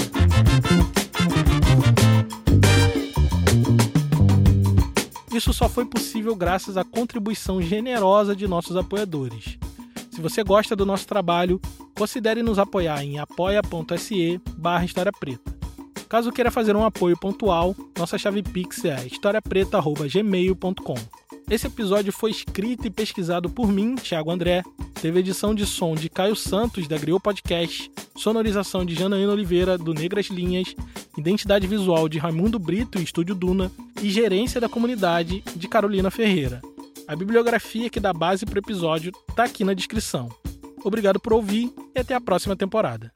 Isso 5.39 5.53
só 5.53 5.69
foi 5.69 5.85
possível 5.85 6.35
graças 6.35 6.75
à 6.75 6.83
contribuição 6.83 7.61
generosa 7.61 8.35
de 8.35 8.45
nossos 8.45 8.75
apoiadores. 8.75 9.57
Se 10.11 10.19
você 10.19 10.43
gosta 10.43 10.75
do 10.75 10.85
nosso 10.85 11.07
trabalho, 11.07 11.61
considere 11.97 12.43
nos 12.43 12.59
apoiar 12.59 13.01
em 13.05 13.19
apoia.se 13.19 14.41
barra 14.57 14.83
História 14.83 15.13
Preta. 15.17 15.57
Caso 16.09 16.33
queira 16.33 16.51
fazer 16.51 16.75
um 16.75 16.83
apoio 16.83 17.17
pontual, 17.17 17.73
nossa 17.97 18.17
chave 18.17 18.43
Pix 18.43 18.83
é 18.83 19.07
historiapreta.gmail.com. 19.07 21.28
Esse 21.49 21.65
episódio 21.65 22.13
foi 22.13 22.29
escrito 22.29 22.85
e 22.85 22.91
pesquisado 22.91 23.49
por 23.49 23.71
mim, 23.71 23.95
Thiago 23.95 24.29
André. 24.29 24.61
Teve 25.01 25.19
edição 25.19 25.55
de 25.55 25.65
som 25.65 25.95
de 25.95 26.07
Caio 26.07 26.35
Santos, 26.35 26.87
da 26.87 26.95
Griot 26.95 27.19
Podcast, 27.19 27.91
sonorização 28.15 28.85
de 28.85 28.93
Janaína 28.93 29.31
Oliveira, 29.31 29.75
do 29.75 29.91
Negras 29.91 30.27
Linhas, 30.27 30.75
identidade 31.17 31.65
visual 31.65 32.07
de 32.07 32.19
Raimundo 32.19 32.59
Brito 32.59 32.99
e 32.99 33.03
Estúdio 33.03 33.33
Duna, 33.33 33.71
e 33.99 34.11
gerência 34.11 34.61
da 34.61 34.69
comunidade 34.69 35.41
de 35.55 35.67
Carolina 35.67 36.11
Ferreira. 36.11 36.61
A 37.07 37.15
bibliografia 37.15 37.89
que 37.89 37.99
dá 37.99 38.13
base 38.13 38.45
para 38.45 38.57
o 38.57 38.63
episódio 38.63 39.11
está 39.27 39.45
aqui 39.45 39.63
na 39.63 39.73
descrição. 39.73 40.29
Obrigado 40.83 41.19
por 41.19 41.33
ouvir 41.33 41.73
e 41.95 41.99
até 41.99 42.13
a 42.13 42.21
próxima 42.21 42.55
temporada. 42.55 43.11